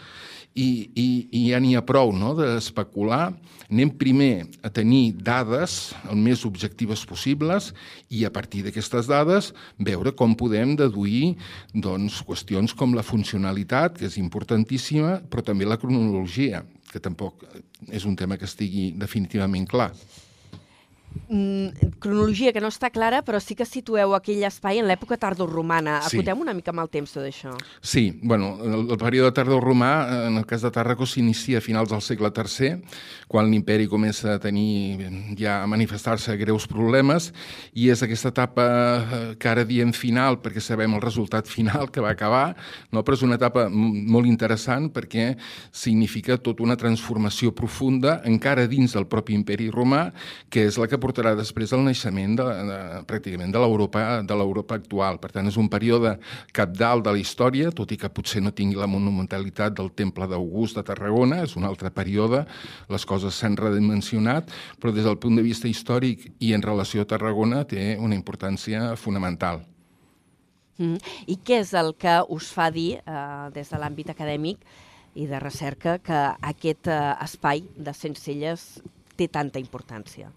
[0.55, 2.33] i, i, i ja n'hi ha prou no?
[2.39, 3.33] d'especular.
[3.67, 7.73] Anem primer a tenir dades el més objectives possibles
[8.13, 11.35] i a partir d'aquestes dades veure com podem deduir
[11.75, 16.63] doncs, qüestions com la funcionalitat, que és importantíssima, però també la cronologia,
[16.93, 17.43] que tampoc
[17.91, 19.91] és un tema que estigui definitivament clar
[21.99, 26.01] cronologia que no està clara, però sí que situeu aquell espai en l'època tardoromana.
[26.05, 26.19] Sí.
[26.19, 27.55] Acotem una mica amb el temps tot això.
[27.81, 29.93] Sí, bueno, el, el període tardoromà,
[30.29, 32.75] en el cas de Tàrraco, s'inicia a finals del segle III,
[33.29, 35.01] quan l'imperi comença a tenir
[35.39, 37.31] ja a manifestar-se greus problemes,
[37.75, 42.03] i és aquesta etapa eh, que ara diem final, perquè sabem el resultat final que
[42.05, 42.55] va acabar,
[42.93, 43.03] no?
[43.03, 45.35] però és una etapa molt interessant perquè
[45.73, 50.07] significa tota una transformació profunda encara dins del propi imperi romà,
[50.51, 54.79] que és la que portarà després al naixement de, de, pràcticament de l'Europa de l'Europa
[54.79, 55.19] actual.
[55.23, 56.17] Per tant, és un període
[56.55, 60.79] capdalt de la història, tot i que potser no tingui la monumentalitat del Temple d'August
[60.79, 62.45] de Tarragona, és un altre període,
[62.93, 64.51] les coses s'han redimensionat,
[64.81, 68.95] però des del punt de vista històric i en relació a Tarragona té una importància
[68.97, 69.63] fonamental.
[70.79, 70.99] Mm.
[71.31, 74.59] I què és el que us fa dir, eh, des de l'àmbit acadèmic
[75.15, 78.83] i de recerca, que aquest eh, espai de Sencelles
[79.15, 80.33] té tanta importància?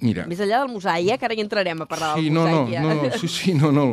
[0.00, 0.24] Mira.
[0.26, 2.66] Més enllà del mosaic, que ara hi entrarem a parlar sí, del no, mosaic.
[2.66, 2.82] No, ja.
[2.82, 3.88] no, no, sí, sí, no, no.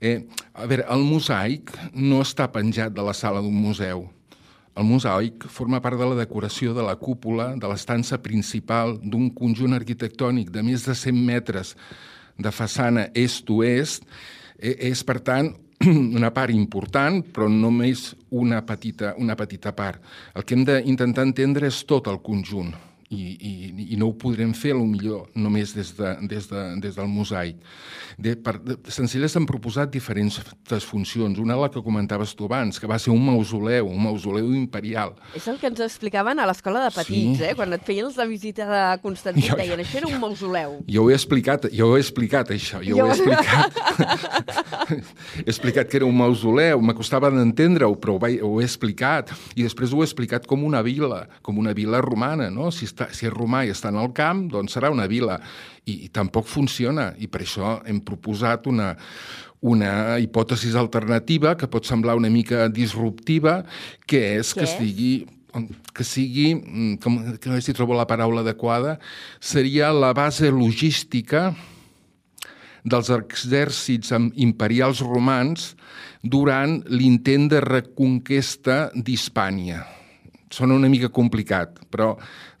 [0.00, 4.06] Eh, a veure, el mosaic no està penjat de la sala d'un museu.
[4.74, 9.76] El mosaic forma part de la decoració de la cúpula de l'estança principal d'un conjunt
[9.76, 11.74] arquitectònic de més de 100 metres
[12.38, 14.02] de façana est-oest.
[14.58, 15.52] Eh, és, per tant,
[16.18, 20.02] una part important, però només una petita, una petita part.
[20.34, 22.74] El que hem d'intentar entendre és tot el conjunt
[23.14, 26.62] i, i, i no ho podrem fer, a lo millor, només des, de, des, de,
[26.82, 27.56] des del mosaic.
[28.18, 30.40] De, per, de, Sencelles han proposat diferents
[30.86, 31.38] funcions.
[31.42, 35.14] Una, la que comentaves tu abans, que va ser un mausoleu, un mausoleu imperial.
[35.34, 37.44] És el que ens explicaven a l'escola de petits, Sí.
[37.48, 37.54] eh?
[37.58, 40.80] Quan et feien la visita de Constantí, Jo- deien, això era un mausoleu.
[40.90, 42.78] Jo ho he explicat, jo ho he explicat, això.
[42.84, 43.80] Jo, Jo- ho he explicat.
[45.46, 49.32] he explicat que era un mausoleu, m'acostava d'entendre-ho, però ho, vaig, ho he explicat.
[49.56, 52.70] I després ho he explicat com una vila, com una vila romana, no?
[52.74, 55.40] Si, està, si és romà i està en el camp, doncs serà una vila.
[55.84, 58.94] I, i tampoc funciona, i per això hem proposat una,
[59.60, 63.62] una hipòtesi alternativa que pot semblar una mica disruptiva,
[64.06, 64.72] que és Què que és?
[64.72, 65.14] estigui
[65.94, 68.98] que sigui, mm, com, que no sé si trobo la paraula adequada,
[69.38, 71.54] seria la base logística
[72.84, 75.72] dels exèrcits imperials romans
[76.22, 79.84] durant l'intent de reconquesta d'Hispània.
[80.54, 82.14] Sona una mica complicat, però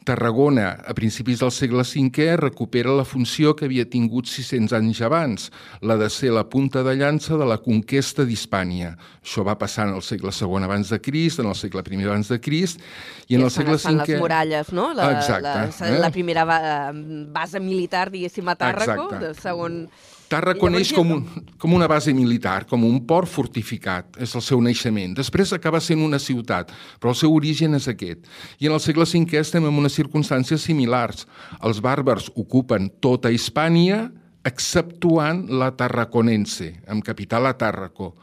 [0.04, 5.46] Tarragona, a principis del segle V, recupera la funció que havia tingut 600 anys abans,
[5.80, 8.94] la de ser la punta de llança de la conquesta d'Hispània.
[9.24, 12.28] Això va passar en el segle II abans de Crist, en el segle I abans
[12.28, 12.82] de Crist,
[13.28, 13.94] i en el segle V...
[13.96, 14.92] les muralles, no?
[14.92, 16.00] La, Exacte, La, eh?
[16.00, 16.58] la primera ba
[16.92, 19.40] base militar, diguéssim, a Tàrraco, Exacte.
[19.40, 19.86] segon...
[20.30, 24.62] Tàrraco neix com, un, com una base militar, com un port fortificat, és el seu
[24.64, 25.12] naixement.
[25.18, 28.24] Després acaba sent una ciutat, però el seu origen és aquest.
[28.58, 31.28] I en el segle V estem en unes circumstàncies similars.
[31.60, 34.08] Els bàrbars ocupen tota Hispània,
[34.44, 38.14] exceptuant la Tarraconense, amb capital a Tàrraco.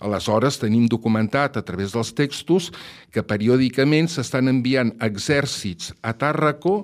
[0.00, 2.68] Aleshores, tenim documentat a través dels textos
[3.12, 6.82] que periòdicament s'estan enviant exèrcits a Tàrraco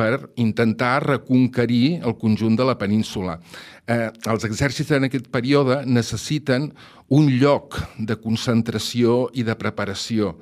[0.00, 3.36] per intentar reconquerir el conjunt de la península.
[3.84, 6.70] Eh, els exèrcits en aquest període necessiten
[7.12, 10.36] un lloc de concentració i de preparació.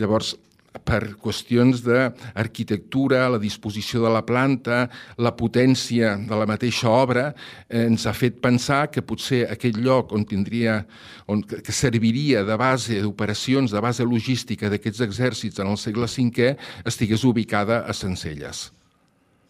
[0.00, 0.32] Llavors,
[0.88, 4.88] per qüestions d'arquitectura, la disposició de la planta,
[5.18, 7.26] la potència de la mateixa obra,
[7.68, 10.80] eh, ens ha fet pensar que potser aquest lloc on tindria,
[11.26, 16.56] on, que serviria de base d'operacions, de base logística d'aquests exèrcits en el segle V,
[16.86, 18.70] estigués ubicada a Sencelles.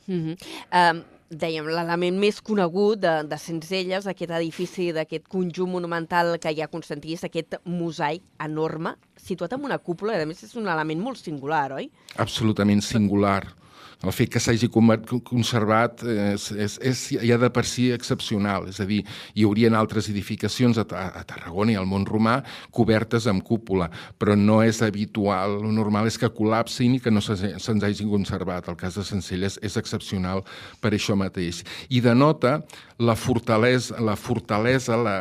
[0.07, 0.37] Mm -hmm.
[0.81, 6.61] um, dèiem, l'element més conegut de, de Sencelles, aquest edifici, d'aquest conjunt monumental que hi
[6.61, 10.55] ha a Constantí, és aquest mosaic enorme, situat en una cúpula, i a més és
[10.57, 11.91] un element molt singular, oi?
[12.17, 13.43] absolutament singular.
[14.03, 18.67] El fet que s'hagi conservat és, és, és ja de per si excepcional.
[18.69, 19.03] És a dir,
[19.35, 22.41] hi haurien altres edificacions a, a Tarragona i al món romà
[22.75, 25.61] cobertes amb cúpula, però no és habitual.
[25.63, 28.69] El normal és que col·lapsin i que no se- se'ns hagin conservat.
[28.69, 30.43] El cas de Sencelles és excepcional
[30.83, 31.63] per això mateix.
[31.89, 32.59] I denota
[32.99, 35.17] la fortalesa, la, fortalesa, la,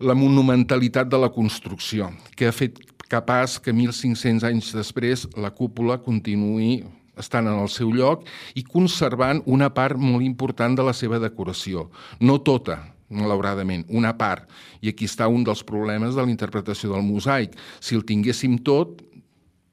[0.00, 5.98] la monumentalitat de la construcció, que ha fet capaç que 1.500 anys després la cúpula
[6.02, 6.82] continuï
[7.20, 11.88] estant en el seu lloc i conservant una part molt important de la seva decoració.
[12.20, 12.80] No tota,
[13.14, 14.48] malauradament, una part.
[14.82, 17.54] I aquí està un dels problemes de la interpretació del mosaic.
[17.80, 19.02] Si el tinguéssim tot,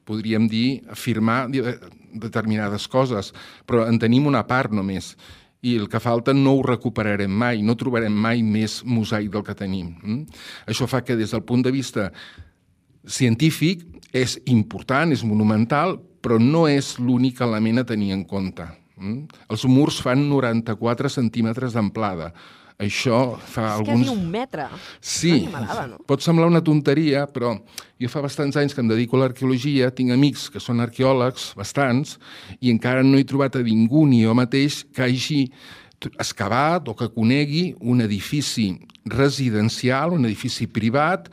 [0.05, 1.63] podríem dir, afirmar di-
[2.13, 3.31] determinades coses,
[3.65, 5.15] però en tenim una part només
[5.61, 9.53] i el que falta no ho recuperarem mai, no trobarem mai més mosaic del que
[9.55, 9.91] tenim.
[10.01, 10.39] Mm?
[10.73, 12.07] Això fa que des del punt de vista
[13.05, 18.65] científic és important, és monumental, però no és l'únic element a tenir en compte.
[19.01, 19.27] Mm?
[19.49, 22.31] Els murs fan 94 centímetres d'amplada.
[22.81, 24.07] Això fa és alguns...
[24.07, 24.65] quasi un metre.
[24.97, 25.99] Sí, no?
[26.09, 27.53] pot semblar una tonteria, però
[28.01, 32.17] jo fa bastants anys que em dedico a l'arqueologia, tinc amics que són arqueòlegs, bastants,
[32.57, 35.43] i encara no he trobat a ningú, ni jo mateix, que hagi
[36.17, 38.71] excavat o que conegui un edifici
[39.05, 41.29] residencial, un edifici privat,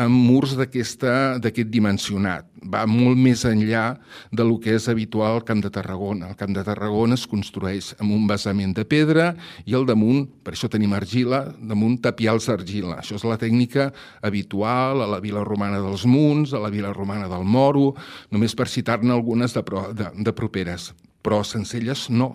[0.00, 2.46] amb murs d'aquest dimensionat.
[2.72, 3.98] Va molt més enllà
[4.32, 6.30] de lo que és habitual al Camp de Tarragona.
[6.30, 9.30] El Camp de Tarragona es construeix amb un basament de pedra
[9.68, 12.96] i al damunt, per això tenim argila, damunt tapials d'argila.
[13.00, 13.90] Això és la tècnica
[14.24, 17.92] habitual a la vila romana dels Munts, a la vila romana del Moro,
[18.32, 20.94] només per citar-ne algunes de, pro, de, de properes.
[21.20, 22.32] Però a Sencelles no.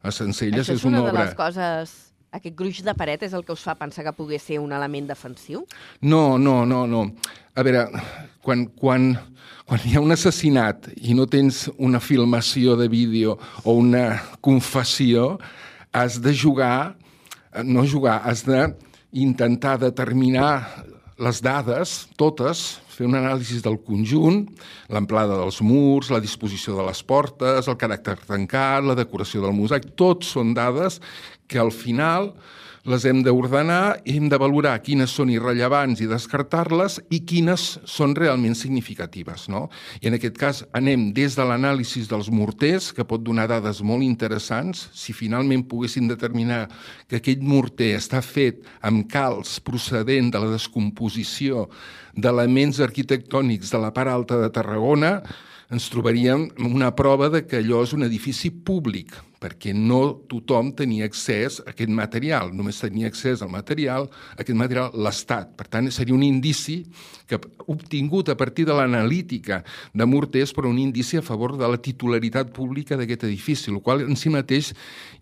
[0.00, 1.24] A Sencelles Això és una, una de obra...
[1.28, 1.96] les coses...
[2.36, 5.06] Aquest gruix de paret és el que us fa pensar que pogués ser un element
[5.08, 5.62] defensiu?
[6.04, 7.06] No, no, no, no.
[7.56, 7.86] A veure,
[8.44, 9.06] quan, quan,
[9.64, 15.38] quan hi ha un assassinat i no tens una filmació de vídeo o una confessió,
[15.96, 16.96] has de jugar,
[17.54, 18.66] eh, no jugar, has de
[19.16, 20.84] intentar determinar
[21.16, 24.42] les dades, totes, fer un anàlisi del conjunt,
[24.92, 29.88] l'amplada dels murs, la disposició de les portes, el caràcter tancat, la decoració del mosaic,
[29.96, 31.00] tots són dades
[31.46, 32.32] que al final
[32.86, 38.14] les hem d'ordenar i hem de valorar quines són irrellevants i descartar-les i quines són
[38.14, 39.48] realment significatives.
[39.50, 39.64] No?
[39.98, 44.06] I en aquest cas anem des de l'anàlisi dels morters, que pot donar dades molt
[44.06, 44.86] interessants.
[44.94, 46.68] Si finalment poguéssim determinar
[47.10, 51.66] que aquest morter està fet amb calç procedent de la descomposició
[52.14, 55.18] d'elements arquitectònics de la part alta de Tarragona,
[55.74, 59.10] ens trobaríem una prova de que allò és un edifici públic,
[59.42, 64.56] perquè no tothom tenia accés a aquest material, només tenia accés al material, a aquest
[64.58, 65.52] material l'Estat.
[65.58, 66.80] Per tant, seria un indici
[67.28, 71.80] que obtingut a partir de l'analítica de Mortés, però un indici a favor de la
[71.82, 74.72] titularitat pública d'aquest edifici, el qual en si mateix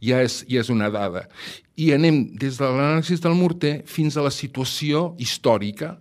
[0.00, 1.26] ja és, ja és una dada.
[1.74, 5.96] I anem des de l'anàlisi del morter fins a la situació històrica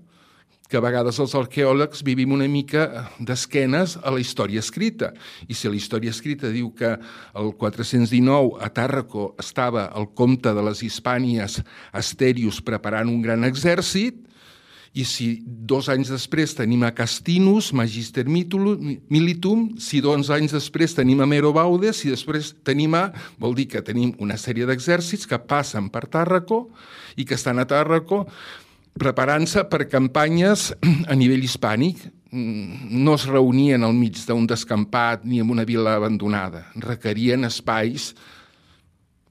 [0.69, 5.11] que a vegades els arqueòlegs vivim una mica d'esquenes a la història escrita.
[5.47, 10.65] I si la història escrita diu que el 419 a Tàrraco estava el comte de
[10.65, 11.59] les Hispànies
[11.91, 14.23] Asterius preparant un gran exèrcit,
[14.93, 21.23] i si dos anys després tenim a Castinus, Magister Militum, si dos anys després tenim
[21.23, 23.07] a Mero Baudes, si després tenim a...
[23.41, 26.67] vol dir que tenim una sèrie d'exèrcits que passen per Tàrraco
[27.17, 28.27] i que estan a Tàrraco
[28.99, 30.71] preparant-se per campanyes
[31.11, 32.05] a nivell hispànic.
[32.33, 36.65] No es reunien al mig d'un descampat ni en una vila abandonada.
[36.81, 38.13] Requerien espais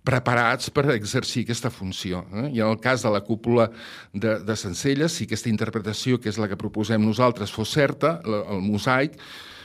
[0.02, 2.24] preparats per exercir aquesta funció.
[2.34, 2.48] Eh?
[2.58, 3.70] I en el cas de la cúpula
[4.12, 8.62] de, de Sencelles, si aquesta interpretació, que és la que proposem nosaltres, fos certa, el
[8.66, 9.18] mosaic,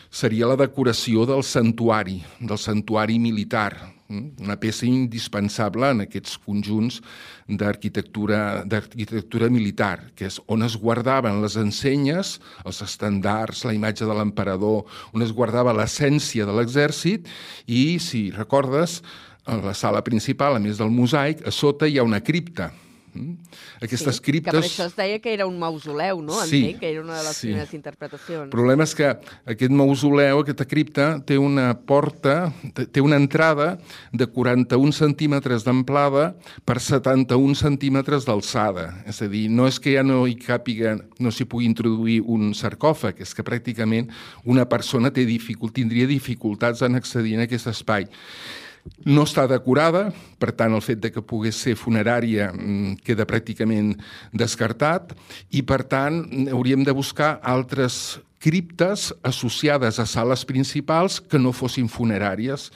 [0.10, 3.97] seria la decoració del santuari, del santuari militar, mm?
[4.10, 7.02] Una peça indispensable en aquests conjunts
[7.48, 14.86] d'arquitectura militar, que és on es guardaven les ensenyes, els estandards, la imatge de l'emperador,
[15.14, 17.28] on es guardava l'essència de l'exèrcit
[17.68, 19.02] i, si recordes,
[19.48, 22.87] a la sala principal, a més del mosaic, a sota hi ha una cripta, Mm?
[23.82, 24.52] Aquestes sí, criptes...
[24.52, 26.38] Que per això es deia que era un mausoleu, no?
[26.46, 27.48] Sí, Entenc que era una de les sí.
[27.48, 28.46] primeres interpretacions.
[28.48, 29.10] El problema és que
[29.54, 33.70] aquest mausoleu, aquesta cripta, té una porta, té una entrada
[34.12, 36.30] de 41 centímetres d'amplada
[36.68, 38.90] per 71 centímetres d'alçada.
[39.10, 42.54] És a dir, no és que ja no hi càpiga, no s'hi pugui introduir un
[42.58, 44.12] sarcòfag, és que pràcticament
[44.46, 48.08] una persona té dificult, tindria dificultats en accedir en aquest espai.
[49.08, 50.08] No està decorada,
[50.40, 53.96] per tant el fet de que pogués ser funerària mm, queda pràcticament
[54.34, 55.14] descartat
[55.52, 56.24] i per tant
[56.54, 62.70] hauríem de buscar altres criptes associades a sales principals que no fossin funeràries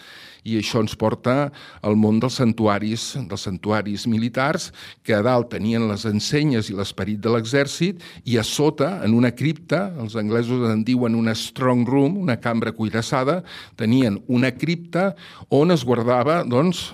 [0.44, 1.52] i això ens porta
[1.86, 4.72] al món dels santuaris, dels santuaris militars,
[5.06, 9.34] que a dalt tenien les ensenyes i l'esperit de l'exèrcit, i a sota, en una
[9.38, 13.42] cripta, els anglesos en diuen una strong room, una cambra cuirassada,
[13.78, 15.12] tenien una cripta
[15.50, 16.90] on es guardava, doncs,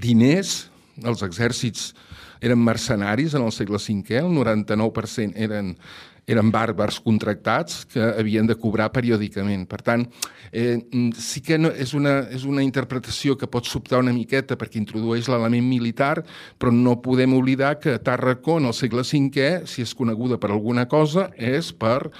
[0.00, 0.70] diners,
[1.04, 1.92] els exèrcits
[2.40, 5.74] eren mercenaris en el segle V, el 99% eren
[6.28, 9.66] eren bàrbars contractats que havien de cobrar periòdicament.
[9.70, 10.06] Per tant,
[10.52, 10.78] eh,
[11.18, 15.28] sí que no, és, una, és una interpretació que pot sobtar una miqueta perquè introdueix
[15.30, 16.24] l'element militar,
[16.58, 20.86] però no podem oblidar que Tàrraco, en el segle V, si és coneguda per alguna
[20.88, 22.10] cosa, és per,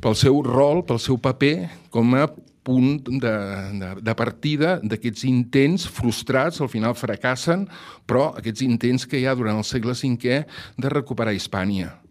[0.00, 1.56] pel seu rol, pel seu paper
[1.90, 2.26] com a
[2.62, 3.32] punt de,
[3.80, 7.66] de, de partida d'aquests intents frustrats, al final fracassen,
[8.06, 10.44] però aquests intents que hi ha durant el segle V
[10.78, 12.01] de recuperar Hispània.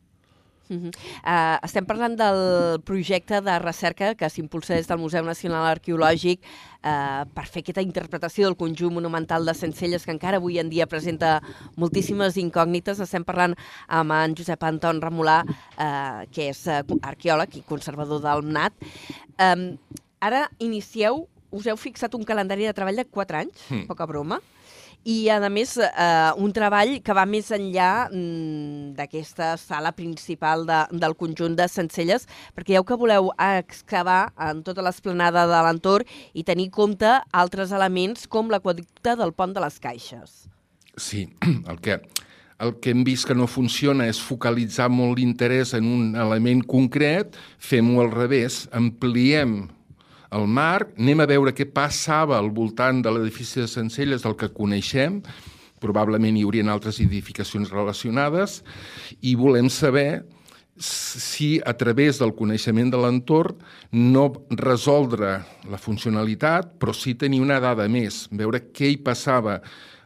[0.72, 0.92] Uh -huh.
[1.28, 7.28] uh, estem parlant del projecte de recerca que s'impulsa des del Museu Nacional Arqueològic uh,
[7.34, 11.42] per fer aquesta interpretació del conjunt monumental de Sencelles que encara avui en dia presenta
[11.76, 13.00] moltíssimes incògnites.
[13.00, 13.56] Estem parlant
[13.88, 18.74] amb en Josep Anton Ramolà, uh, que és uh, arqueòleg i conservador del MNAT.
[19.40, 19.78] Um,
[20.22, 23.88] ara inicieu, us heu fixat un calendari de treball de 4 anys, mm.
[23.88, 24.40] poca broma,
[25.04, 30.84] i, a més, eh, un treball que va més enllà mm, d'aquesta sala principal de,
[30.94, 36.06] del conjunt de Sencelles, perquè ja que voleu excavar en tota l'esplanada de l'entorn
[36.38, 40.46] i tenir compte altres elements com l'aquaducte del pont de les Caixes.
[40.98, 41.28] Sí,
[41.72, 41.98] el que,
[42.62, 47.34] el que hem vist que no funciona és focalitzar molt l'interès en un element concret,
[47.58, 49.64] fem-ho al revés, ampliem
[50.32, 54.52] el marc, anem a veure què passava al voltant de l'edifici de Sencelles del que
[54.56, 55.20] coneixem,
[55.82, 58.62] probablement hi haurien altres edificacions relacionades,
[59.22, 60.24] i volem saber
[60.82, 63.60] si a través del coneixement de l'entorn
[63.92, 69.60] no resoldre la funcionalitat, però sí tenir una dada més, veure què hi passava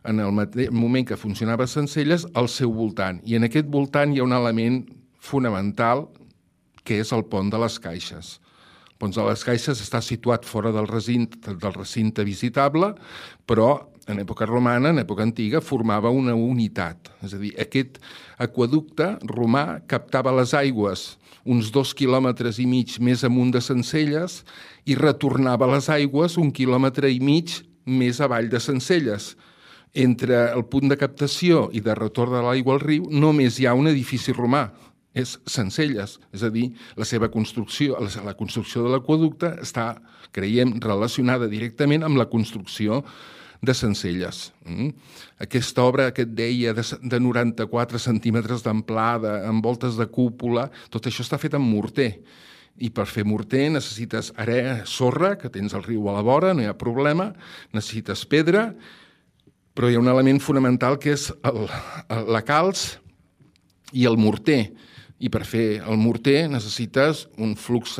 [0.05, 0.33] en el
[0.73, 3.21] moment que funcionava Sencelles al seu voltant.
[3.25, 4.83] I en aquest voltant hi ha un element
[5.17, 6.07] fonamental
[6.85, 8.35] que és el pont de les caixes.
[9.01, 12.93] Pons de les Caixes està situat fora del recinte, del recinte visitable,
[13.45, 17.09] però en època romana, en època antiga, formava una unitat.
[17.26, 17.99] És a dir, aquest
[18.41, 21.15] aqueducte romà captava les aigües
[21.45, 24.41] uns dos quilòmetres i mig més amunt de Sencelles
[24.89, 29.36] i retornava les aigües un quilòmetre i mig més avall de Sencelles.
[29.93, 33.78] Entre el punt de captació i de retorn de l'aigua al riu només hi ha
[33.78, 34.65] un edifici romà,
[35.16, 36.68] és Sencelles, és a dir,
[36.99, 37.95] la seva construcció,
[38.26, 39.93] la construcció de l'aqueducte està,
[40.36, 43.01] creiem, relacionada directament amb la construcció
[43.66, 44.51] de Sencelles.
[44.66, 44.91] Mm?
[45.41, 51.07] Aquesta obra que et deia de, de 94 centímetres d'amplada, amb voltes de cúpula, tot
[51.07, 52.11] això està fet amb morter.
[52.76, 56.63] I per fer morter necessites area, sorra, que tens el riu a la vora, no
[56.63, 57.32] hi ha problema,
[57.72, 58.68] necessites pedra,
[59.76, 61.66] però hi ha un element fonamental que és el,
[62.11, 62.97] el, la calç
[63.95, 64.74] i el morter.
[65.24, 67.95] I per fer el morter necessites un flux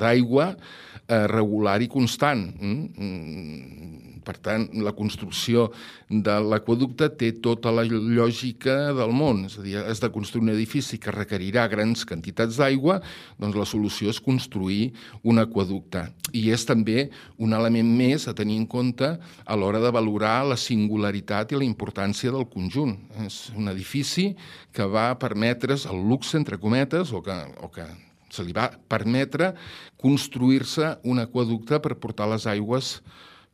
[0.00, 2.46] d'aigua eh, regular i constant.
[2.56, 4.07] Mm?
[4.28, 5.70] Per tant, la construcció
[6.08, 9.46] de l'aqueducte té tota la lògica del món.
[9.48, 12.98] És a dir, has de construir un edifici que requerirà grans quantitats d'aigua,
[13.40, 14.90] doncs la solució és construir
[15.24, 16.04] un aqueducte.
[16.36, 17.08] I és també
[17.40, 21.68] un element més a tenir en compte a l'hora de valorar la singularitat i la
[21.68, 22.98] importància del conjunt.
[23.24, 24.34] És un edifici
[24.76, 27.86] que va permetre's el luxe, entre cometes, o que, o que
[28.28, 29.54] se li va permetre
[30.00, 32.98] construir-se un aqueducte per portar les aigües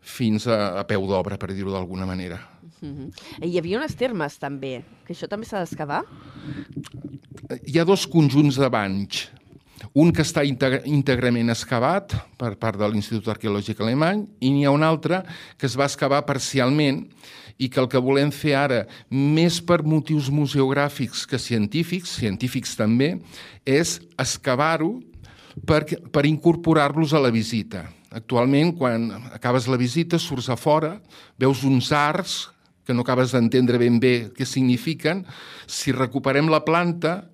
[0.04, 2.38] fins a, a peu d'obra, per dir-ho d'alguna manera.
[2.80, 3.48] Mm -hmm.
[3.48, 6.04] Hi havia unes termes, també, que això també s'ha d'excavar?
[7.66, 9.30] Hi ha dos conjunts de banys.
[9.92, 10.44] Un que està
[10.84, 15.22] íntegrament excavat per part de l'Institut Arqueològic Alemany i n'hi ha un altre
[15.58, 17.06] que es va excavar parcialment
[17.58, 23.20] i que el que volem fer ara, més per motius museogràfics que científics, científics també,
[23.64, 25.00] és excavar-ho
[25.66, 27.86] per, per incorporar-los a la visita.
[28.14, 31.00] Actualment, quan acabes la visita, surts a fora,
[31.40, 32.44] veus uns arcs
[32.86, 35.24] que no acabes d'entendre ben bé què signifiquen.
[35.66, 37.24] Si recuperem la planta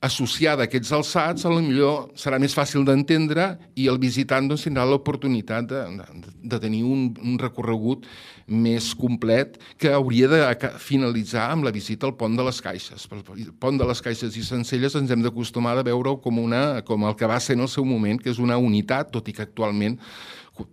[0.00, 4.68] associada a aquests alçats, a lo millor serà més fàcil d'entendre i el visitant doncs,
[4.68, 8.06] tindrà l'oportunitat de, de, de tenir un, un recorregut
[8.46, 13.08] més complet que hauria de finalitzar amb la visita al Pont de les Caixes.
[13.10, 17.06] El Pont de les Caixes i Sencelles ens hem d'acostumar a veure com, una, com
[17.08, 19.44] el que va ser en el seu moment, que és una unitat, tot i que
[19.48, 19.98] actualment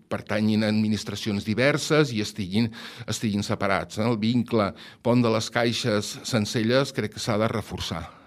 [0.09, 2.71] pertanyin a administracions diverses i estiguin,
[3.09, 3.99] estiguin separats.
[4.01, 4.71] El vincle
[5.05, 8.24] Pont de les Caixes, Sencelles, crec que s'ha de reforçar.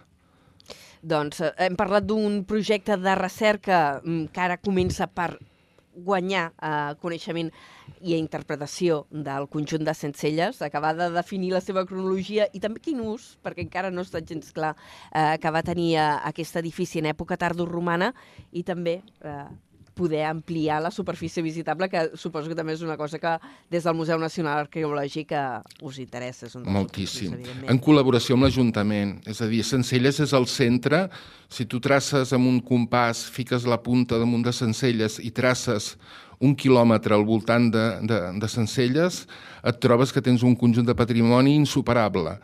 [1.03, 5.36] Doncs eh, hem parlat d'un projecte de recerca mm, que ara comença per
[5.99, 7.51] guanyar eh, coneixement
[8.01, 13.01] i interpretació del conjunt de Sencelles, acabar de definir la seva cronologia i també quin
[13.03, 17.11] ús, perquè encara no està gens clar eh, que va tenir eh, aquest edifici en
[17.11, 18.12] època tardoromana
[18.53, 19.49] i també eh,
[19.99, 23.34] poder ampliar la superfície visitable, que suposo que també és una cosa que
[23.70, 25.42] des del Museu Nacional Arqueològic eh,
[25.82, 26.46] us interessa.
[26.46, 27.34] És un Moltíssim.
[27.66, 29.18] En col·laboració amb l'Ajuntament.
[29.26, 31.09] És a dir, Sencelles és el centre.
[31.51, 35.96] Si tu traces amb un compàs, fiques la punta damunt de Sencelles i traces
[36.38, 39.24] un quilòmetre al voltant de, de, de Sencelles,
[39.66, 42.36] et trobes que tens un conjunt de patrimoni insuperable.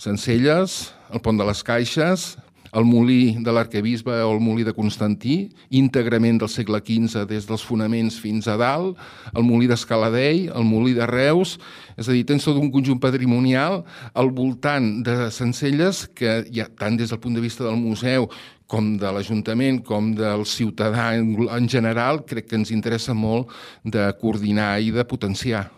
[0.00, 2.30] Sencelles, el Pont de les Caixes,
[2.72, 5.36] el molí de l'arquebisbe o el molí de Constantí,
[5.70, 8.98] íntegrament del segle XV des dels fonaments fins a dalt,
[9.34, 11.56] el molí d'Escaladell, el molí de Reus,
[11.96, 13.82] és a dir, tens tot un conjunt patrimonial
[14.14, 18.28] al voltant de Sencelles que, ja, tant des del punt de vista del museu
[18.66, 23.52] com de l'Ajuntament, com del ciutadà en general, crec que ens interessa molt
[23.84, 25.68] de coordinar i de potenciar.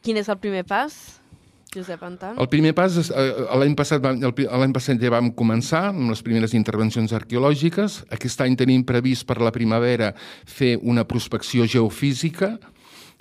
[0.00, 1.19] Quin és el primer pas?
[1.70, 2.34] Josep Anton?
[2.42, 6.54] El primer pas, és, eh, l'any passat, l'any passat ja vam començar amb les primeres
[6.54, 8.04] intervencions arqueològiques.
[8.10, 10.14] Aquest any tenim previst per la primavera
[10.44, 12.58] fer una prospecció geofísica,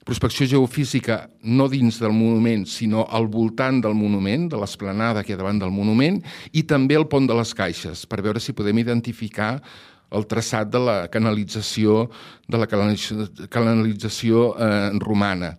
[0.04, 5.36] prospecció geofísica no dins del monument, sinó al voltant del monument, de l'esplanada que hi
[5.36, 8.80] ha davant del monument, i també el pont de les caixes, per veure si podem
[8.82, 9.62] identificar
[10.10, 12.10] el traçat de la canalització
[12.50, 15.56] de la canalització eh, romana.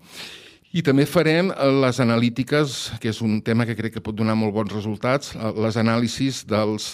[0.70, 4.36] I també farem eh, les analítiques, que és un tema que crec que pot donar
[4.38, 6.92] molt bons resultats, eh, les anàlisis dels,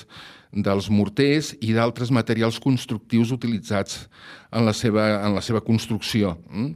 [0.48, 4.06] dels morters i d'altres materials constructius utilitzats
[4.48, 6.38] en la seva, en la seva construcció.
[6.48, 6.70] Mm?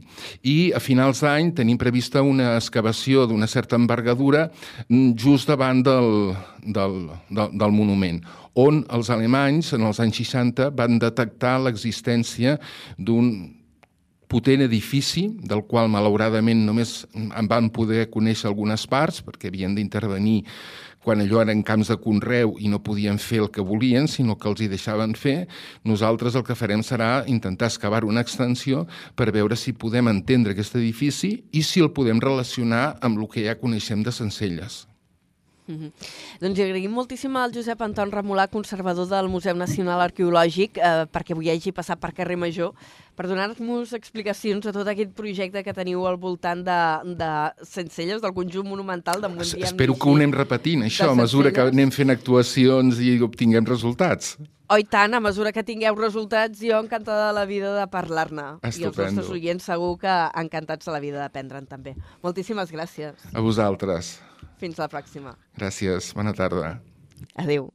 [0.45, 4.51] I a finals d'any tenim prevista una excavació d'una certa envergadura
[4.87, 6.99] mm, just davant del, del,
[7.31, 8.21] del, del monument,
[8.53, 12.59] on els alemanys, en els anys 60, van detectar l'existència
[12.99, 13.31] d'un
[14.31, 20.45] potent edifici, del qual malauradament només en van poder conèixer algunes parts, perquè havien d'intervenir
[21.01, 24.47] quan allò eren camps de conreu i no podien fer el que volien, sinó que
[24.51, 25.47] els hi deixaven fer,
[25.83, 28.85] nosaltres el que farem serà intentar excavar una extensió
[29.17, 33.47] per veure si podem entendre aquest edifici i si el podem relacionar amb el que
[33.49, 34.85] ja coneixem de Sencelles.
[35.67, 35.91] Mm -hmm.
[36.41, 41.31] Doncs li agraïm moltíssim al Josep Anton Remolà, conservador del Museu Nacional Arqueològic, eh, perquè
[41.31, 42.73] avui hagi passat per carrer Major,
[43.15, 47.31] per donar-nos explicacions de tot aquest projecte que teniu al voltant de, de
[47.65, 49.67] Sencelles, del conjunt monumental de Montbriam.
[49.67, 54.37] Espero que ho anem repetint, això, a mesura que anem fent actuacions i obtinguem resultats.
[54.71, 58.45] Oh, i tant, a mesura que tingueu resultats, jo encantada de la vida de parlar-ne.
[58.63, 61.97] I els nostres oients segur que encantats de la vida d'aprendre'n també.
[62.23, 63.19] Moltíssimes gràcies.
[63.35, 64.21] A vosaltres.
[64.61, 65.33] Fins la pròxima.
[65.57, 66.11] Gràcies.
[66.13, 66.75] Bona tarda.
[67.41, 67.71] Adéu.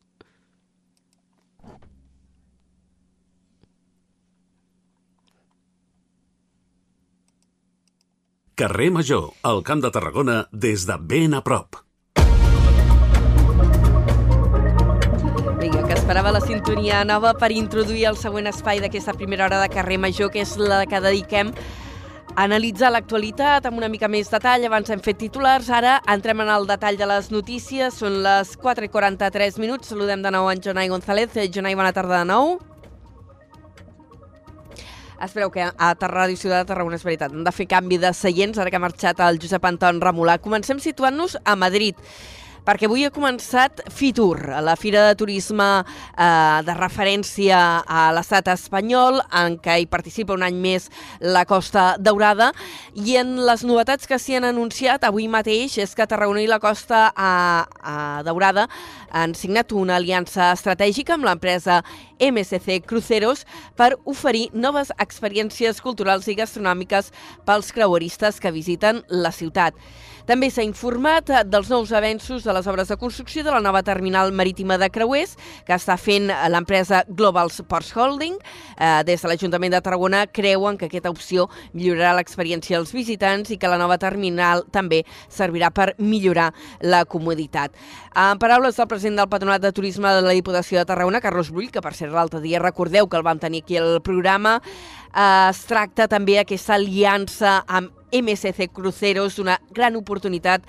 [8.57, 11.77] Carrer Major, al Camp de Tarragona, des de ben a prop.
[15.61, 19.69] Vinga, que esperava la sintonia nova per introduir el següent espai d'aquesta primera hora de
[19.75, 21.53] Carrer Major, que és la que dediquem
[22.37, 24.67] analitzar l'actualitat amb una mica més detall.
[24.69, 27.97] Abans hem fet titulars, ara entrem en el detall de les notícies.
[27.97, 29.91] Són les 4 i 43 minuts.
[29.93, 31.37] Saludem de nou en Jonai González.
[31.37, 32.59] Eh, Jonai, bona tarda de nou.
[35.17, 37.33] Espereu que a Ràdio Ciutat de Tarragona és veritat.
[37.33, 40.37] Hem de fer canvi de seients, ara que ha marxat el Josep Anton Remolà.
[40.39, 41.97] Comencem situant-nos a Madrid
[42.67, 49.21] perquè avui ha començat FITUR, la Fira de Turisme eh, de referència a l'estat espanyol,
[49.31, 50.89] en què hi participa un any més
[51.23, 52.51] la Costa Daurada,
[52.99, 56.59] i en les novetats que s'hi han anunciat avui mateix és que Tarragona i la
[56.59, 57.31] Costa a,
[57.63, 57.97] a
[58.27, 58.67] Daurada
[59.15, 61.79] han signat una aliança estratègica amb l'empresa
[62.19, 63.45] MSC Cruceros
[63.79, 67.13] per oferir noves experiències culturals i gastronòmiques
[67.47, 69.79] pels creueristes que visiten la ciutat.
[70.27, 73.85] També s'ha informat eh, dels nous avenços de les obres de construcció de la nova
[73.87, 78.35] terminal marítima de creuers que està fent eh, l'empresa Global Sports Holding.
[78.75, 83.59] Eh, des de l'Ajuntament de Tarragona creuen que aquesta opció millorarà l'experiència dels visitants i
[83.63, 86.49] que la nova terminal també servirà per millorar
[86.83, 87.77] la comoditat.
[88.17, 91.71] En paraules del president del Patronat de Turisme de la Diputació de Tarragona, Carlos Brull,
[91.71, 94.59] que per ser l'altre dia recordeu que el vam tenir aquí al programa,
[95.15, 100.65] eh, es tracta també aquesta aliança amb MSC Cruceros, una gran oportunitat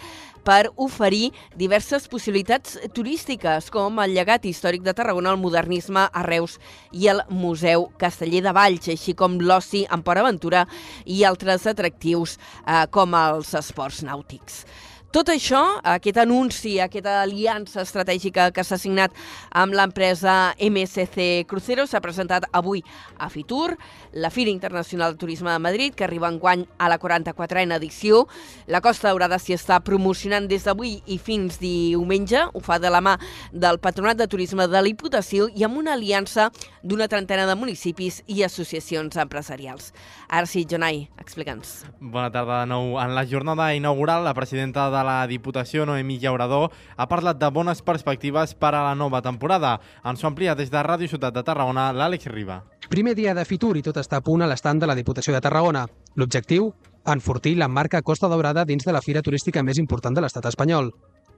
[0.47, 6.55] per oferir diverses possibilitats turístiques, com el llegat històric de Tarragona, el modernisme a Reus
[6.95, 10.63] i el Museu Casteller de Valls, així com l'oci en Port Aventura
[11.03, 14.63] i altres atractius eh, com els esports nàutics.
[15.07, 19.13] Tot això, aquest anunci, aquesta aliança estratègica que s'ha signat
[19.55, 22.81] amb l'empresa MSC Crucero s'ha presentat avui
[23.15, 23.77] a Fitur,
[24.11, 28.25] la Fira Internacional de Turisme de Madrid, que arriba enguany a la 44a edició.
[28.67, 32.43] La Costa Daurada s'hi està promocionant des d'avui i fins diumenge.
[32.51, 33.15] Ho fa de la mà
[33.53, 36.49] del Patronat de Turisme de la Diputació i amb una aliança
[36.83, 39.93] d'una trentena de municipis i associacions empresarials.
[40.27, 41.85] Ara sí, Jonai, explica'ns.
[42.01, 42.97] Bona tarda de nou.
[42.99, 47.49] En la jornada inaugural, la presidenta de de la Diputació, Noemí Llaurador, ha parlat de
[47.53, 49.77] bones perspectives per a la nova temporada.
[50.03, 52.63] Ens ho amplia des de Ràdio Ciutat de Tarragona, l'Àlex Riba.
[52.89, 55.41] Primer dia de Fitur i tot està a punt a l'estand de la Diputació de
[55.43, 55.85] Tarragona.
[56.15, 56.71] L'objectiu?
[57.07, 60.91] Enfortir la marca Costa Daurada dins de la fira turística més important de l'estat espanyol.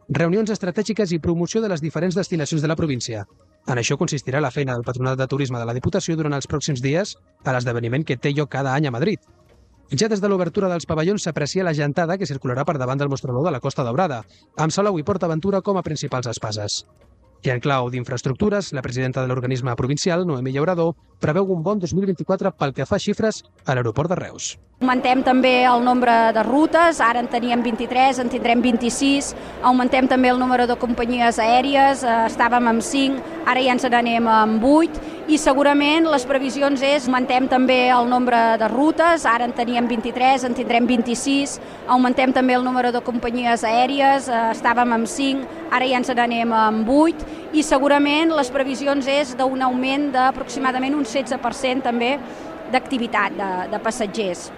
[0.10, 3.28] Reunions estratègiques i promoció de les diferents destinacions de la província.
[3.70, 6.82] En això consistirà la feina del Patronat de Turisme de la Diputació durant els pròxims
[6.82, 7.14] dies
[7.45, 9.22] a l'esdeveniment que té lloc cada any a Madrid,
[9.98, 13.46] ja des de l'obertura dels pavellons s'aprecia la gentada que circularà per davant del mostrador
[13.46, 14.24] de la Costa Daurada,
[14.58, 16.84] amb Salou i Port Aventura com a principals espases.
[17.42, 22.52] I en clau d'infraestructures, la presidenta de l'organisme provincial, Noemí Llaurador, preveu un bon 2024
[22.60, 24.58] pel que fa a xifres a l'aeroport de Reus.
[24.80, 29.34] Augmentem també el nombre de rutes, ara en teníem 23, en tindrem 26,
[29.68, 34.28] augmentem també el número de companyies aèries, eh, estàvem amb 5, ara ja ens n'anem
[34.28, 39.52] amb 8, i segurament les previsions és augmentem també el nombre de rutes, ara en
[39.54, 45.08] teníem 23, en tindrem 26, augmentem també el número de companyies aèries, eh, estàvem amb
[45.08, 50.96] 5, ara ja ens n'anem amb 8, i segurament les previsions és d'un augment d'aproximadament
[50.98, 52.16] un 16% també
[52.72, 54.50] d'activitat de, de passatgers.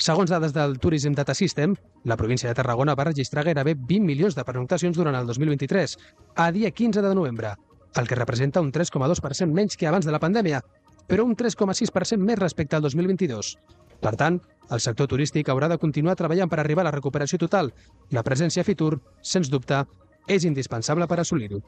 [0.00, 1.74] Segons dades del Tourism Data System,
[2.08, 5.96] la província de Tarragona va registrar gairebé 20 milions de pernoctacions durant el 2023,
[6.36, 7.52] a dia 15 de novembre,
[8.00, 10.62] el que representa un 3,2% menys que abans de la pandèmia,
[11.06, 13.56] però un 3,6% més respecte al 2022.
[14.00, 14.40] Per tant,
[14.72, 17.72] el sector turístic haurà de continuar treballant per arribar a la recuperació total.
[18.14, 19.82] La presència a Fitur, sens dubte,
[20.30, 21.62] és indispensable per assolir-ho.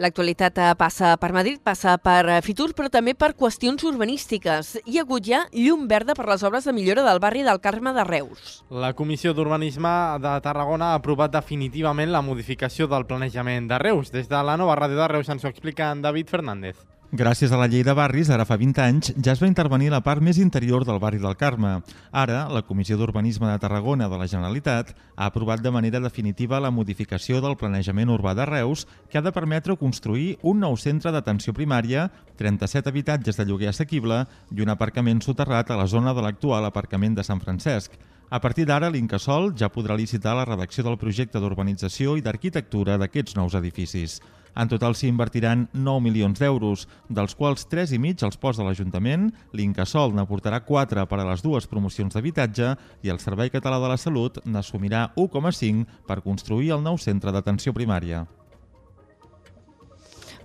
[0.00, 4.76] L'actualitat eh, passa per Madrid, passa per eh, Fitur, però també per qüestions urbanístiques.
[4.86, 7.92] Hi ha hagut ja llum verda per les obres de millora del barri del Carme
[7.96, 8.62] de Reus.
[8.70, 9.92] La Comissió d'Urbanisme
[10.24, 14.14] de Tarragona ha aprovat definitivament la modificació del planejament de Reus.
[14.14, 16.80] Des de la nova ràdio de Reus ens ho explica en David Fernández.
[17.10, 19.98] Gràcies a la llei de barris, ara fa 20 anys, ja es va intervenir la
[20.06, 21.80] part més interior del barri del Carme.
[22.14, 26.70] Ara, la Comissió d'Urbanisme de Tarragona de la Generalitat ha aprovat de manera definitiva la
[26.70, 31.50] modificació del planejament urbà de Reus que ha de permetre construir un nou centre d'atenció
[31.50, 34.22] primària, 37 habitatges de lloguer assequible
[34.54, 37.98] i un aparcament soterrat a la zona de l'actual aparcament de Sant Francesc.
[38.30, 43.34] A partir d'ara, l'Incasol ja podrà licitar la redacció del projecte d'urbanització i d'arquitectura d'aquests
[43.34, 44.20] nous edificis.
[44.54, 49.30] En total s'hi invertiran 9 milions d'euros, dels quals 3 i mig els posa l'Ajuntament,
[49.52, 54.00] l'Incasol n'aportarà 4 per a les dues promocions d'habitatge i el Servei Català de la
[54.00, 58.26] Salut n'assumirà 1,5 per construir el nou centre d'atenció primària.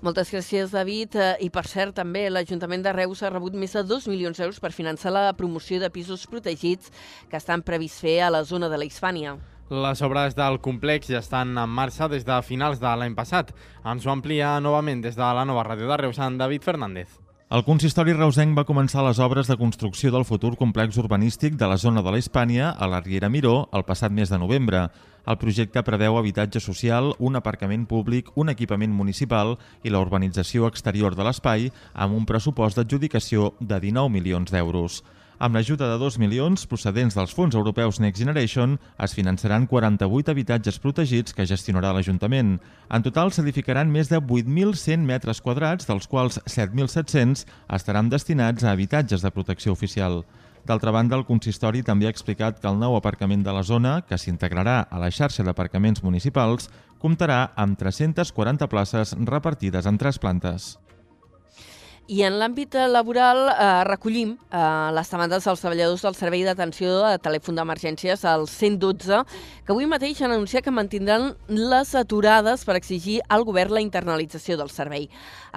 [0.06, 1.16] Moltes gràcies, David.
[1.16, 4.60] Eh, I, per cert, també l'Ajuntament de Reus ha rebut més de 2 milions d'euros
[4.62, 6.92] per finançar la promoció de pisos protegits
[7.32, 9.38] que estan previst fer a la zona de la Hispània.
[9.70, 13.50] Les obres del complex ja estan en marxa des de finals de l'any passat.
[13.82, 17.08] Ens ho amplia novament des de la nova ràdio de Reus, en David Fernández.
[17.50, 21.78] El consistori reusenc va començar les obres de construcció del futur complex urbanístic de la
[21.78, 24.86] zona de la Hispània a la Riera Miró el passat mes de novembre.
[25.26, 31.18] El projecte preveu habitatge social, un aparcament públic, un equipament municipal i la urbanització exterior
[31.18, 35.02] de l'espai amb un pressupost d'adjudicació de 19 milions d'euros.
[35.38, 40.80] Amb l'ajuda de 2 milions procedents dels fons europeus Next Generation es finançaran 48 habitatges
[40.80, 42.54] protegits que gestionarà l'Ajuntament.
[42.88, 47.44] En total s'edificaran més de 8.100 metres quadrats, dels quals 7.700
[47.76, 50.24] estaran destinats a habitatges de protecció oficial.
[50.66, 54.18] D'altra banda, el consistori també ha explicat que el nou aparcament de la zona, que
[54.18, 60.78] s'integrarà a la xarxa d'aparcaments municipals, comptarà amb 340 places repartides en tres plantes.
[62.06, 64.60] I en l'àmbit laboral eh, recollim eh,
[64.94, 69.24] les demandes dels treballadors del Servei d'Atenció de Telèfon d'Emergències al 112,
[69.66, 74.54] que avui mateix han anunciat que mantindran les aturades per exigir al govern la internalització
[74.60, 75.08] del servei.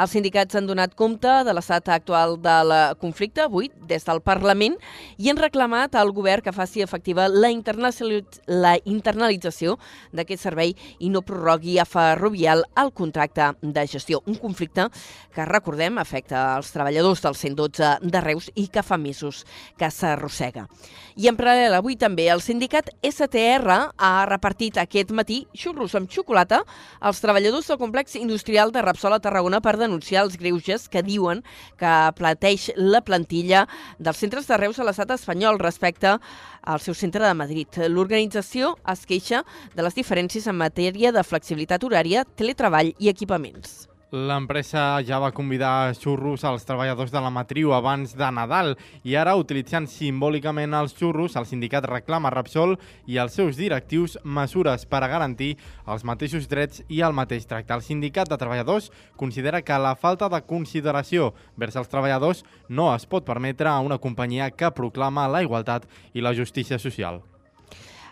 [0.01, 4.78] Els sindicats han donat compte de l'estat actual del conflicte avui des del Parlament
[5.18, 7.53] i han reclamat al govern que faci efectiva la,
[8.49, 9.76] la internalització
[10.16, 14.22] d'aquest servei i no prorrogui a Ferrovial el contracte de gestió.
[14.24, 14.88] Un conflicte
[15.34, 19.45] que, recordem, afecta dels treballadors del 112 de Reus i que fa mesos
[19.78, 20.66] que s'arrossega.
[21.18, 26.61] I en paral·lel avui també el sindicat STR ha repartit aquest matí xurros amb xocolata
[27.01, 31.43] als treballadors del complex industrial de Repsol a Tarragona per denunciar els greuges que diuen
[31.80, 33.66] que plateix la plantilla
[33.99, 36.18] dels centres de Reus a l'estat espanyol respecte
[36.62, 37.82] al seu centre de Madrid.
[37.91, 39.43] L'organització es queixa
[39.74, 43.88] de les diferències en matèria de flexibilitat horària, teletreball i equipaments.
[44.11, 48.72] L'empresa ja va convidar xurros als treballadors de la matriu abans de Nadal
[49.04, 54.88] i ara, utilitzant simbòlicament els xurros, el sindicat reclama Repsol i als seus directius mesures
[54.88, 57.76] per a garantir els mateixos drets i el mateix tracte.
[57.76, 58.88] El sindicat de treballadors
[59.20, 64.00] considera que la falta de consideració vers els treballadors no es pot permetre a una
[64.00, 65.84] companyia que proclama la igualtat
[66.14, 67.20] i la justícia social.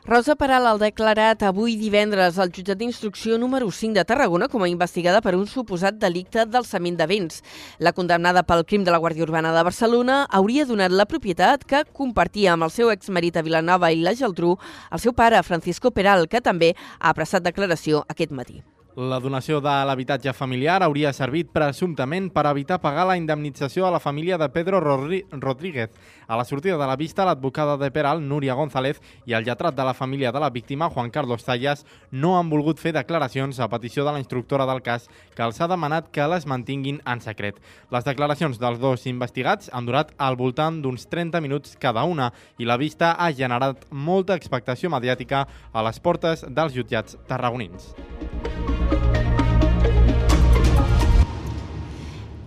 [0.07, 4.69] Rosa Peral ha declarat avui divendres al jutjat d'instrucció número 5 de Tarragona com a
[4.71, 7.41] investigada per un suposat delicte d'alçament de béns.
[7.83, 11.83] La condemnada pel crim de la Guàrdia Urbana de Barcelona hauria donat la propietat que
[11.91, 14.55] compartia amb el seu exmarit a Vilanova i la Geltrú
[14.93, 18.63] el seu pare, Francisco Peral, que també ha prestat declaració aquest matí.
[18.97, 23.99] La donació de l'habitatge familiar hauria servit presumptament per evitar pagar la indemnització a la
[24.01, 25.91] família de Pedro Rodríguez.
[26.27, 29.85] A la sortida de la vista, l'advocada de Peral, Núria González, i el lletrat de
[29.85, 34.07] la família de la víctima, Juan Carlos Tallas, no han volgut fer declaracions a petició
[34.07, 37.61] de la instructora del cas que els ha demanat que les mantinguin en secret.
[37.93, 42.65] Les declaracions dels dos investigats han durat al voltant d'uns 30 minuts cada una i
[42.65, 47.93] la vista ha generat molta expectació mediàtica a les portes dels jutjats tarragonins.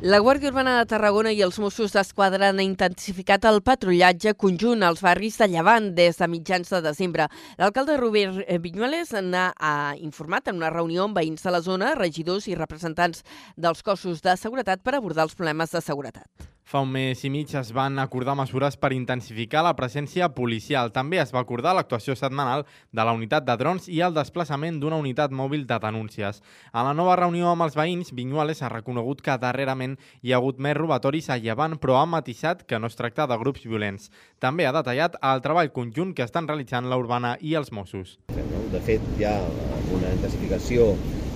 [0.02, 5.02] La Guàrdia Urbana de Tarragona i els Mossos d'Esquadra han intensificat el patrullatge conjunt als
[5.04, 7.26] barris de Llevant des de mitjans de desembre.
[7.60, 9.50] L'alcalde Robert Viñuales n'ha
[10.00, 13.26] informat en una reunió amb veïns de la zona, regidors i representants
[13.58, 16.48] dels cossos de seguretat per abordar els problemes de seguretat.
[16.70, 20.92] Fa un mes i mig es van acordar mesures per intensificar la presència policial.
[20.94, 22.62] També es va acordar l'actuació setmanal
[22.94, 26.44] de la unitat de drons i el desplaçament d'una unitat mòbil de denúncies.
[26.70, 29.89] A la nova reunió amb els veïns, Vinyuales ha reconegut que darrerament
[30.22, 33.38] hi ha hagut més robatoris a Llevant, però ha matisat que no es tracta de
[33.42, 34.10] grups violents.
[34.44, 38.18] També ha detallat el treball conjunt que estan realitzant la Urbana i els Mossos.
[38.30, 39.38] De fet, hi ha
[39.96, 40.94] una intensificació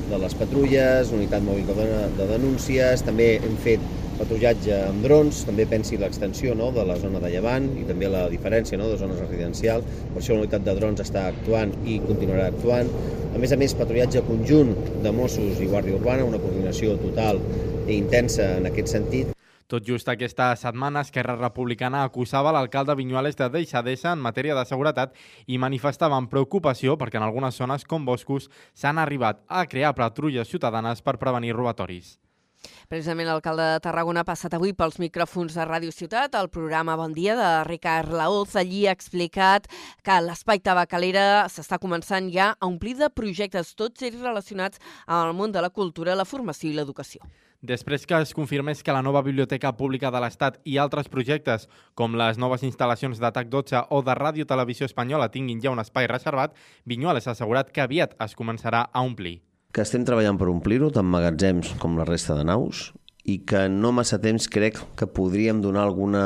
[0.10, 3.84] de les patrulles, unitat mòbil de, de denúncies, també hem fet
[4.18, 8.28] patrullatge amb drons, també pensi l'extensió no, de la zona de Llevant i també la
[8.32, 9.88] diferència no, de zones residencials.
[10.14, 12.91] Per això la unitat de drons està actuant i continuarà actuant.
[13.34, 14.74] A més a més, patrullatge conjunt
[15.04, 17.41] de Mossos i Guàrdia Urbana, una coordinació total
[17.88, 19.34] intensa en aquest sentit.
[19.68, 25.16] Tot just aquesta setmana, Esquerra Republicana acusava l'alcalde Vinyuales de deixadesa en matèria de seguretat
[25.48, 31.02] i manifestaven preocupació perquè en algunes zones, com boscos, s'han arribat a crear patrulles ciutadanes
[31.02, 32.20] per prevenir robatoris.
[32.89, 37.14] Precisament l'alcalde de Tarragona ha passat avui pels micròfons de Ràdio Ciutat, al programa Bon
[37.14, 38.55] Dia de Ricard Laoz.
[38.59, 39.70] Allí ha explicat
[40.05, 45.34] que l'espai tabacalera s'està començant ja a omplir de projectes, tots ells relacionats amb el
[45.38, 47.24] món de la cultura, la formació i l'educació.
[47.64, 52.18] Després que es confirmés que la nova Biblioteca Pública de l'Estat i altres projectes, com
[52.20, 56.51] les noves instal·lacions d'Atac 12 o de Ràdio Televisió Espanyola tinguin ja un espai reservat,
[56.84, 59.39] Vinyuales ha assegurat que aviat es començarà a omplir
[59.74, 62.91] que estem treballant per omplir-ho, tant magatzems com la resta de naus,
[63.26, 66.24] i que no massa temps crec que podríem donar alguna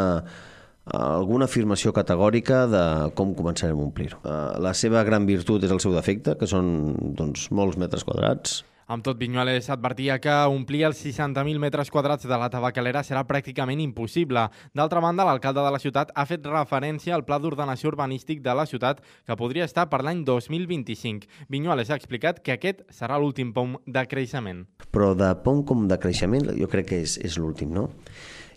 [0.88, 2.82] alguna afirmació categòrica de
[3.16, 4.22] com començarem a omplir-ho.
[4.24, 8.62] Eh, la seva gran virtut és el seu defecte, que són doncs, molts metres quadrats,
[8.88, 13.82] amb tot, Vinyuales advertia que omplir els 60.000 metres quadrats de la tabacalera serà pràcticament
[13.84, 14.48] impossible.
[14.76, 18.66] D'altra banda, l'alcalde de la ciutat ha fet referència al pla d'ordenació urbanístic de la
[18.66, 21.28] ciutat que podria estar per l'any 2025.
[21.52, 24.66] Vinyuales ha explicat que aquest serà l'últim pom de creixement.
[24.92, 27.90] Però de pom com de creixement jo crec que és, és l'últim, no?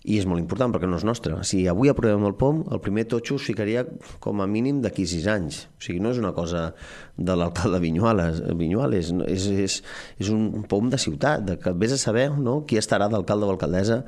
[0.01, 1.35] I és molt important perquè no és nostre.
[1.45, 3.83] Si avui aprovem el POM, el primer totxo es ficaria
[4.23, 5.67] com a mínim d'aquí sis anys.
[5.77, 6.71] O sigui, no és una cosa
[7.21, 9.75] de l'alcalde Vinyuales, Vinyuales és, és,
[10.17, 13.53] és un POM de ciutat, de que vés a saber no, qui estarà d'alcalde o
[13.53, 13.99] alcaldessa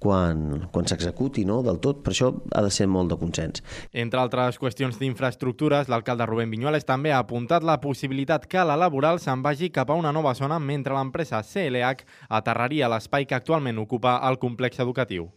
[0.00, 2.00] quan, quan s'executi no, del tot.
[2.00, 3.60] Per això ha de ser molt de consens.
[3.92, 9.20] Entre altres qüestions d'infraestructures, l'alcalde Rubén Vinyuales també ha apuntat la possibilitat que la laboral
[9.20, 12.08] se'n vagi cap a una nova zona mentre l'empresa CLH
[12.40, 15.28] aterraria l'espai que actualment ocupa el complex educatiu.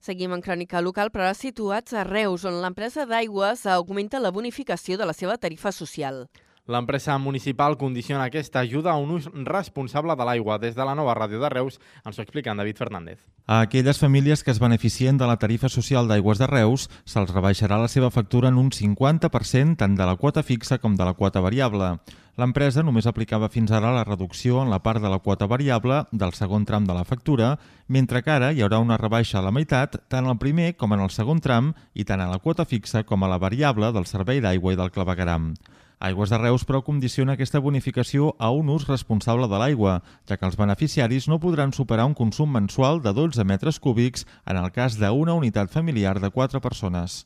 [0.00, 4.96] Seguim en crònica local, però ara situats a Reus, on l'empresa d'aigües augmenta la bonificació
[4.96, 6.24] de la seva tarifa social.
[6.66, 10.58] L'empresa municipal condiciona aquesta ajuda a un ús responsable de l'aigua.
[10.58, 13.20] Des de la nova ràdio de Reus ens ho explica en David Fernández.
[13.46, 17.78] A aquelles famílies que es beneficien de la tarifa social d'aigües de Reus se'ls rebaixarà
[17.78, 21.40] la seva factura en un 50% tant de la quota fixa com de la quota
[21.40, 22.00] variable.
[22.36, 26.34] L'empresa només aplicava fins ara la reducció en la part de la quota variable del
[26.34, 27.54] segon tram de la factura,
[27.86, 31.06] mentre que ara hi haurà una rebaixa a la meitat tant al primer com en
[31.06, 34.42] el segon tram i tant a la quota fixa com a la variable del servei
[34.42, 35.54] d'aigua i del clavegaram.
[35.98, 40.44] Aigües de Reus, però, condiciona aquesta bonificació a un ús responsable de l'aigua, ja que
[40.44, 44.98] els beneficiaris no podran superar un consum mensual de 12 metres cúbics en el cas
[45.00, 47.24] d'una unitat familiar de 4 persones.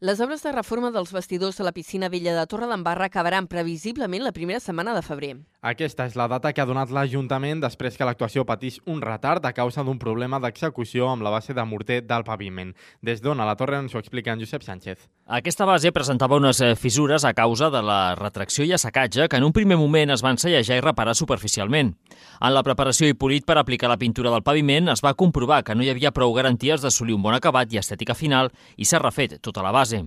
[0.00, 4.24] Les obres de reforma dels vestidors de la piscina vella de Torre d'Embarra acabaran previsiblement
[4.24, 5.36] la primera setmana de febrer.
[5.62, 9.54] Aquesta és la data que ha donat l'Ajuntament després que l'actuació patís un retard a
[9.56, 12.74] causa d'un problema d'execució amb la base de morter del paviment.
[13.02, 15.08] Des d'on a la torre ens ho explica en Josep Sánchez.
[15.26, 19.48] Aquesta base presentava unes eh, fissures a causa de la retracció i assecatge que en
[19.48, 21.96] un primer moment es van sellejar i reparar superficialment.
[22.40, 25.74] En la preparació i polit per aplicar la pintura del paviment es va comprovar que
[25.74, 29.40] no hi havia prou garanties d'assolir un bon acabat i estètica final i s'ha refet
[29.40, 30.04] tota la base base.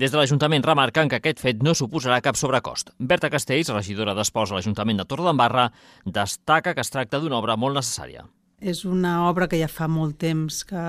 [0.00, 2.94] Des de l'Ajuntament remarquen que aquest fet no suposarà cap sobrecost.
[2.96, 5.66] Berta Castells, regidora d'Esports a l'Ajuntament de Torredembarra,
[6.06, 8.24] destaca que es tracta d'una obra molt necessària.
[8.64, 10.84] És una obra que ja fa molt temps que,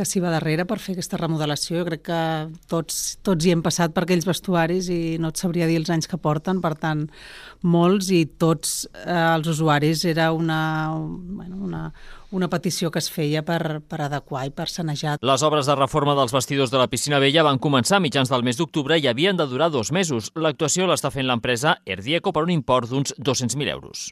[0.00, 1.82] que s'hi va darrere per fer aquesta remodelació.
[1.82, 2.20] Jo crec que
[2.72, 6.08] tots, tots hi hem passat per aquells vestuaris i no et sabria dir els anys
[6.08, 7.04] que porten, per tant,
[7.60, 10.60] molts i tots eh, els usuaris era una,
[10.96, 11.82] bueno, una,
[12.32, 15.18] una petició que es feia per, per adequar i per sanejar.
[15.20, 18.46] Les obres de reforma dels vestidors de la piscina vella van començar a mitjans del
[18.46, 20.32] mes d'octubre i havien de durar dos mesos.
[20.36, 24.10] L'actuació l'està fent l'empresa Erdieco per un import d'uns 200.000 euros.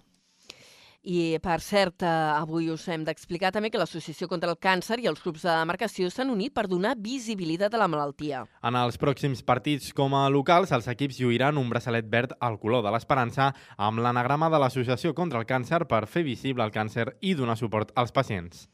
[1.02, 5.06] I, per cert, eh, avui us hem d'explicar també que l'Associació contra el Càncer i
[5.06, 8.44] els grups de demarcació s'han unit per donar visibilitat a la malaltia.
[8.62, 12.82] En els pròxims partits com a locals, els equips lluiran un braçalet verd al color
[12.82, 17.34] de l'esperança amb l'anagrama de l'Associació contra el Càncer per fer visible el càncer i
[17.34, 18.66] donar suport als pacients.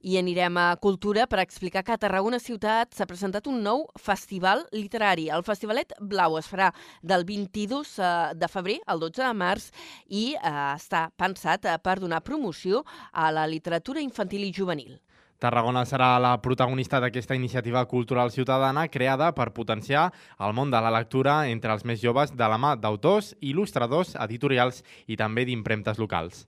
[0.00, 4.62] I anirem a Cultura per explicar que a Tarragona Ciutat s'ha presentat un nou festival
[4.70, 5.26] literari.
[5.26, 6.68] El Festivalet Blau es farà
[7.02, 9.72] del 22 eh, de febrer al 12 de març
[10.06, 15.00] i eh, està pensat eh, per donar promoció a la literatura infantil i juvenil.
[15.38, 20.94] Tarragona serà la protagonista d'aquesta iniciativa cultural ciutadana creada per potenciar el món de la
[20.94, 26.46] lectura entre els més joves de la mà d'autors, il·lustradors, editorials i també d'impremtes locals.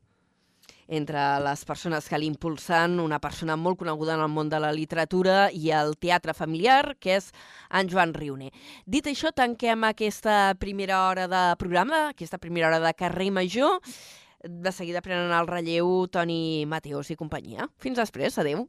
[0.91, 5.45] Entre les persones que l'impulsen, una persona molt coneguda en el món de la literatura
[5.55, 7.30] i el teatre familiar, que és
[7.70, 8.51] en Joan Riuner.
[8.91, 13.78] Dit això, tanquem aquesta primera hora de programa, aquesta primera hora de carrer major.
[14.43, 17.70] De seguida prenen el relleu Toni Mateos i companyia.
[17.78, 18.66] Fins després, adeu.